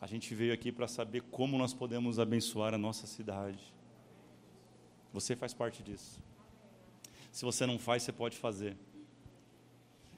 a 0.00 0.06
gente 0.06 0.34
veio 0.34 0.54
aqui 0.54 0.72
para 0.72 0.88
saber 0.88 1.22
como 1.30 1.58
nós 1.58 1.74
podemos 1.74 2.18
abençoar 2.18 2.72
a 2.72 2.78
nossa 2.78 3.06
cidade. 3.06 3.60
Você 5.12 5.36
faz 5.36 5.52
parte 5.52 5.82
disso. 5.82 6.22
Se 7.30 7.44
você 7.44 7.66
não 7.66 7.78
faz, 7.78 8.02
você 8.02 8.12
pode 8.12 8.36
fazer. 8.38 8.76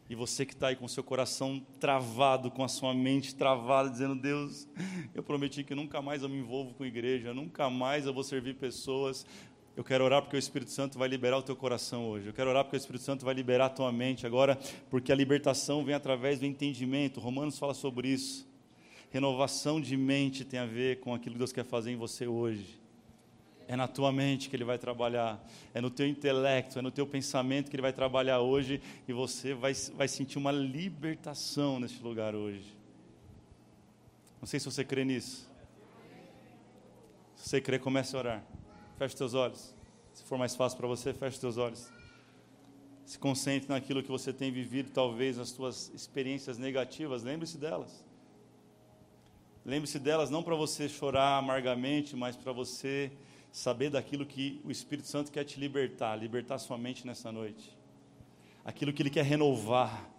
E 0.09 0.15
você 0.15 0.45
que 0.47 0.53
está 0.53 0.69
aí 0.69 0.77
com 0.77 0.87
seu 0.87 1.03
coração 1.03 1.65
travado, 1.81 2.51
com 2.51 2.63
a 2.63 2.69
sua 2.69 2.95
mente 2.95 3.35
travada, 3.35 3.91
dizendo: 3.91 4.15
Deus, 4.15 4.69
eu 5.15 5.23
prometi 5.23 5.65
que 5.65 5.75
nunca 5.75 6.01
mais 6.01 6.23
eu 6.23 6.29
me 6.29 6.39
envolvo 6.39 6.75
com 6.75 6.85
igreja, 6.85 7.35
nunca 7.35 7.69
mais 7.69 8.07
eu 8.07 8.13
vou 8.13 8.23
servir 8.23 8.55
pessoas. 8.55 9.27
Eu 9.75 9.83
quero 9.83 10.05
orar 10.05 10.21
porque 10.21 10.37
o 10.37 10.39
Espírito 10.39 10.71
Santo 10.71 10.99
vai 10.99 11.09
liberar 11.09 11.39
o 11.39 11.43
teu 11.43 11.57
coração 11.57 12.07
hoje. 12.07 12.27
Eu 12.27 12.35
quero 12.35 12.51
orar 12.51 12.63
porque 12.63 12.77
o 12.77 12.79
Espírito 12.79 13.05
Santo 13.05 13.25
vai 13.25 13.33
liberar 13.33 13.67
a 13.67 13.71
tua 13.71 13.91
mente 13.91 14.27
agora, 14.27 14.59
porque 14.91 15.11
a 15.11 15.15
libertação 15.15 15.83
vem 15.83 15.95
através 15.95 16.39
do 16.39 16.45
entendimento. 16.45 17.19
Romanos 17.19 17.59
fala 17.59 17.73
sobre 17.73 18.09
isso. 18.09 18.52
Renovação 19.13 19.79
de 19.79 19.95
mente 19.95 20.43
tem 20.43 20.59
a 20.59 20.65
ver 20.65 21.01
com 21.01 21.13
aquilo 21.13 21.35
que 21.35 21.39
Deus 21.39 21.53
quer 21.53 21.67
fazer 21.67 21.91
em 21.91 21.97
você 21.97 22.27
hoje. 22.27 22.81
É 23.69 23.77
na 23.77 23.87
tua 23.87 24.11
mente 24.11 24.49
que 24.49 24.57
Ele 24.57 24.65
vai 24.65 24.79
trabalhar, 24.79 25.39
é 25.75 25.83
no 25.83 25.91
teu 25.91 26.07
intelecto, 26.09 26.79
é 26.79 26.83
no 26.83 26.91
teu 26.91 27.07
pensamento 27.07 27.69
que 27.71 27.77
Ele 27.77 27.83
vai 27.83 27.93
trabalhar 27.93 28.41
hoje 28.41 28.81
e 29.07 29.13
você 29.13 29.53
vai, 29.53 29.75
vai 29.95 30.09
sentir 30.09 30.39
uma 30.39 30.51
libertação 30.51 31.79
neste 31.79 32.03
lugar 32.03 32.35
hoje. 32.35 32.75
Não 34.41 34.47
sei 34.47 34.59
se 34.59 34.65
você 34.65 34.83
crê 34.83 35.05
nisso. 35.05 35.47
Se 37.37 37.51
você 37.51 37.61
crê, 37.61 37.79
comece 37.79 38.17
a 38.17 38.19
orar. 38.19 38.45
Feche 38.97 39.15
teus 39.15 39.35
olhos. 39.35 39.75
Se 40.15 40.25
for 40.25 40.39
mais 40.39 40.57
fácil 40.57 40.79
para 40.79 40.89
você, 40.89 41.13
feche 41.13 41.39
teus 41.39 41.59
olhos. 41.59 41.93
Se 43.05 43.19
concentre 43.19 43.69
naquilo 43.69 44.03
que 44.03 44.11
você 44.11 44.33
tem 44.33 44.51
vivido, 44.51 44.91
talvez 44.91 45.39
as 45.39 45.51
suas 45.51 45.93
experiências 45.95 46.57
negativas, 46.57 47.23
lembre-se 47.23 47.59
delas. 47.59 48.11
Lembre-se 49.65 50.01
delas 50.01 50.29
não 50.29 50.43
para 50.43 50.57
você 50.57 50.89
chorar 50.89 51.39
amargamente, 51.39 52.17
mas 52.17 52.35
para 52.35 52.53
você 52.53 53.13
saber 53.53 53.91
daquilo 53.91 54.27
que 54.27 54.61
o 54.65 54.73
Espírito 54.73 55.07
Santo 55.07 55.31
quer 55.31 55.45
te 55.45 55.61
libertar, 55.61 56.17
libertar 56.17 56.59
sua 56.59 56.77
mente 56.77 57.07
nessa 57.07 57.31
noite. 57.31 57.71
Aquilo 58.65 58.93
que 58.93 59.01
ele 59.01 59.11
quer 59.11 59.25
renovar, 59.25 60.11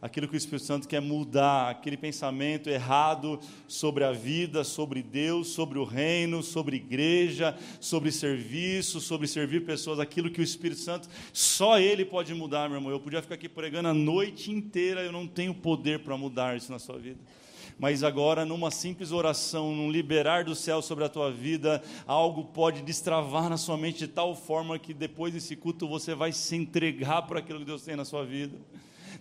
aquilo 0.00 0.28
que 0.28 0.34
o 0.34 0.36
Espírito 0.36 0.64
Santo 0.64 0.86
quer 0.86 1.00
mudar, 1.00 1.70
aquele 1.70 1.96
pensamento 1.96 2.70
errado 2.70 3.40
sobre 3.66 4.04
a 4.04 4.12
vida, 4.12 4.62
sobre 4.62 5.02
Deus, 5.02 5.48
sobre 5.48 5.80
o 5.80 5.84
reino, 5.84 6.40
sobre 6.40 6.76
igreja, 6.76 7.58
sobre 7.80 8.12
serviço, 8.12 9.00
sobre 9.00 9.26
servir 9.26 9.64
pessoas, 9.64 9.98
aquilo 9.98 10.30
que 10.30 10.40
o 10.40 10.44
Espírito 10.44 10.80
Santo, 10.80 11.08
só 11.32 11.76
ele 11.76 12.04
pode 12.04 12.32
mudar, 12.34 12.68
meu 12.68 12.78
irmão. 12.78 12.92
Eu 12.92 13.00
podia 13.00 13.20
ficar 13.20 13.34
aqui 13.34 13.48
pregando 13.48 13.88
a 13.88 13.94
noite 13.94 14.52
inteira, 14.52 15.02
eu 15.02 15.10
não 15.10 15.26
tenho 15.26 15.52
poder 15.52 16.04
para 16.04 16.16
mudar 16.16 16.56
isso 16.56 16.70
na 16.70 16.78
sua 16.78 16.98
vida 16.98 17.18
mas 17.78 18.02
agora, 18.04 18.44
numa 18.44 18.70
simples 18.70 19.12
oração, 19.12 19.74
num 19.74 19.90
liberar 19.90 20.44
do 20.44 20.54
céu 20.54 20.80
sobre 20.82 21.04
a 21.04 21.08
tua 21.08 21.30
vida, 21.30 21.82
algo 22.06 22.44
pode 22.44 22.82
destravar 22.82 23.48
na 23.48 23.56
sua 23.56 23.76
mente 23.76 23.98
de 24.00 24.08
tal 24.08 24.34
forma 24.34 24.78
que 24.78 24.94
depois 24.94 25.32
desse 25.32 25.56
culto 25.56 25.88
você 25.88 26.14
vai 26.14 26.32
se 26.32 26.56
entregar 26.56 27.22
para 27.22 27.38
aquilo 27.38 27.60
que 27.60 27.64
Deus 27.64 27.82
tem 27.82 27.96
na 27.96 28.04
sua 28.04 28.24
vida. 28.24 28.56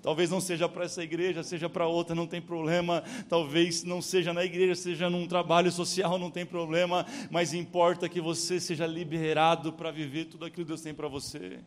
Talvez 0.01 0.31
não 0.31 0.41
seja 0.41 0.67
para 0.67 0.85
essa 0.85 1.03
igreja, 1.03 1.43
seja 1.43 1.69
para 1.69 1.85
outra, 1.85 2.15
não 2.15 2.25
tem 2.25 2.41
problema. 2.41 3.03
Talvez 3.29 3.83
não 3.83 4.01
seja 4.01 4.33
na 4.33 4.43
igreja, 4.43 4.73
seja 4.73 5.09
num 5.09 5.27
trabalho 5.27 5.71
social, 5.71 6.17
não 6.17 6.31
tem 6.31 6.45
problema. 6.45 7.05
Mas 7.29 7.53
importa 7.53 8.09
que 8.09 8.19
você 8.19 8.59
seja 8.59 8.87
liberado 8.87 9.71
para 9.71 9.91
viver 9.91 10.25
tudo 10.25 10.45
aquilo 10.45 10.65
que 10.65 10.69
Deus 10.69 10.81
tem 10.81 10.93
para 10.93 11.07
você. 11.07 11.59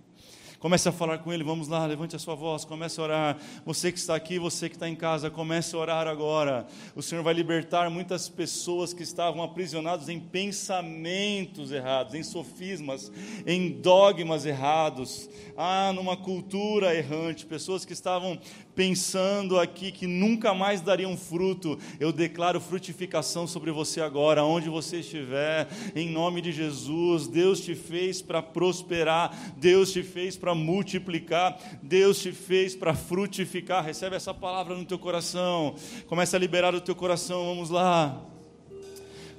Comece 0.64 0.88
a 0.88 0.92
falar 0.92 1.18
com 1.18 1.31
Ele, 1.31 1.44
vamos 1.44 1.68
lá, 1.68 1.85
levante 1.85 2.16
a 2.16 2.18
sua 2.18 2.35
voz, 2.35 2.64
comece 2.64 2.98
a 2.98 3.03
orar. 3.03 3.38
Você 3.66 3.92
que 3.92 3.98
está 3.98 4.14
aqui, 4.14 4.38
você 4.38 4.66
que 4.66 4.77
está 4.77 4.88
em 4.88 4.94
casa, 4.96 5.29
comece 5.29 5.77
a 5.77 5.79
orar 5.79 6.07
agora. 6.07 6.66
O 6.96 7.03
Senhor 7.03 7.22
vai 7.22 7.35
libertar 7.35 7.90
muitas 7.90 8.31
pessoas 8.31 8.94
que 8.94 9.03
estavam 9.03 9.42
aprisionadas 9.42 10.09
em 10.09 10.18
pensamentos 10.18 11.70
errados, 11.70 12.14
em 12.14 12.22
sofismas, 12.22 13.12
em 13.46 13.72
dogmas 13.72 14.46
errados, 14.46 15.29
ah, 15.55 15.92
numa 15.94 16.16
cultura 16.16 16.94
errante, 16.94 17.44
pessoas 17.44 17.85
que 17.85 17.92
estavam 17.92 18.40
pensando 18.74 19.58
aqui 19.58 19.92
que 19.92 20.06
nunca 20.06 20.52
mais 20.52 20.80
dariam 20.80 21.16
fruto, 21.16 21.78
eu 22.00 22.12
declaro 22.12 22.60
frutificação 22.60 23.46
sobre 23.46 23.70
você 23.70 24.00
agora, 24.00 24.44
onde 24.44 24.68
você 24.68 24.98
estiver, 24.98 25.68
em 25.94 26.10
nome 26.10 26.40
de 26.40 26.52
Jesus. 26.52 27.28
Deus 27.28 27.60
te 27.60 27.74
fez 27.74 28.20
para 28.20 28.42
prosperar, 28.42 29.54
Deus 29.56 29.92
te 29.92 30.02
fez 30.02 30.37
para 30.37 30.54
multiplicar, 30.54 31.58
Deus 31.82 32.20
te 32.20 32.32
fez 32.32 32.74
para 32.74 32.94
frutificar. 32.94 33.84
Recebe 33.84 34.16
essa 34.16 34.34
palavra 34.34 34.76
no 34.76 34.84
teu 34.84 34.98
coração, 34.98 35.74
começa 36.06 36.37
a 36.37 36.40
liberar 36.40 36.74
o 36.74 36.80
teu 36.80 36.94
coração, 36.94 37.46
vamos 37.46 37.70
lá. 37.70 38.20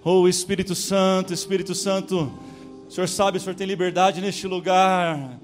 Oh 0.03 0.27
Espírito 0.27 0.75
Santo, 0.75 1.33
Espírito 1.33 1.73
Santo, 1.73 2.31
o 2.87 2.91
Senhor 2.91 3.07
sabe, 3.07 3.37
o 3.37 3.41
Senhor 3.41 3.55
tem 3.55 3.67
liberdade 3.67 4.21
neste 4.21 4.47
lugar. 4.47 5.39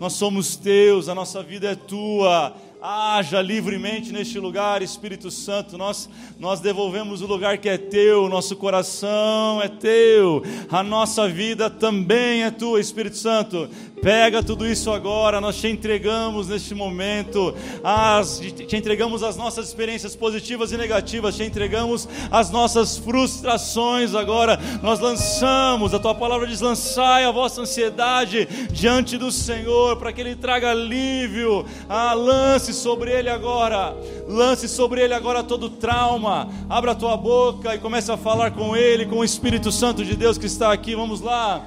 Nós 0.00 0.14
somos 0.14 0.56
teus, 0.56 1.08
a 1.08 1.14
nossa 1.14 1.42
vida 1.42 1.70
é 1.70 1.74
tua 1.74 2.54
Haja 2.80 3.40
livremente 3.40 4.12
neste 4.12 4.38
lugar, 4.38 4.82
Espírito 4.82 5.30
Santo. 5.30 5.78
Nós, 5.78 6.08
nós 6.38 6.60
devolvemos 6.60 7.22
o 7.22 7.26
lugar 7.26 7.56
que 7.58 7.68
é 7.68 7.78
teu, 7.78 8.28
nosso 8.28 8.54
coração 8.54 9.62
é 9.62 9.68
teu, 9.68 10.42
a 10.70 10.82
nossa 10.82 11.26
vida 11.26 11.70
também 11.70 12.44
é 12.44 12.50
tua, 12.50 12.78
Espírito 12.78 13.16
Santo. 13.16 13.68
Pega 14.02 14.42
tudo 14.42 14.66
isso 14.66 14.90
agora, 14.90 15.40
nós 15.40 15.56
te 15.56 15.68
entregamos 15.68 16.48
neste 16.48 16.74
momento, 16.74 17.54
as, 17.82 18.38
te 18.38 18.76
entregamos 18.76 19.22
as 19.22 19.36
nossas 19.36 19.68
experiências 19.68 20.14
positivas 20.14 20.70
e 20.70 20.76
negativas, 20.76 21.36
te 21.36 21.42
entregamos 21.42 22.08
as 22.30 22.50
nossas 22.50 22.98
frustrações 22.98 24.14
agora. 24.14 24.60
Nós 24.82 25.00
lançamos, 25.00 25.94
a 25.94 25.98
tua 25.98 26.14
palavra 26.14 26.46
diz: 26.46 26.60
lançai 26.60 27.24
a 27.24 27.30
vossa 27.30 27.62
ansiedade 27.62 28.46
diante 28.70 29.16
do 29.16 29.32
Senhor, 29.32 29.96
para 29.96 30.12
que 30.12 30.20
Ele 30.20 30.36
traga 30.36 30.70
alívio. 30.70 31.64
Ah, 31.88 32.12
lance 32.14 32.72
sobre 32.72 33.10
Ele 33.10 33.30
agora, 33.30 33.96
lance 34.28 34.68
sobre 34.68 35.02
Ele 35.02 35.14
agora 35.14 35.42
todo 35.42 35.70
trauma. 35.70 36.48
Abra 36.68 36.92
a 36.92 36.94
tua 36.94 37.16
boca 37.16 37.74
e 37.74 37.78
comece 37.78 38.12
a 38.12 38.16
falar 38.16 38.52
com 38.52 38.76
Ele, 38.76 39.06
com 39.06 39.16
o 39.16 39.24
Espírito 39.24 39.72
Santo 39.72 40.04
de 40.04 40.14
Deus 40.14 40.38
que 40.38 40.46
está 40.46 40.72
aqui. 40.72 40.94
Vamos 40.94 41.20
lá. 41.20 41.66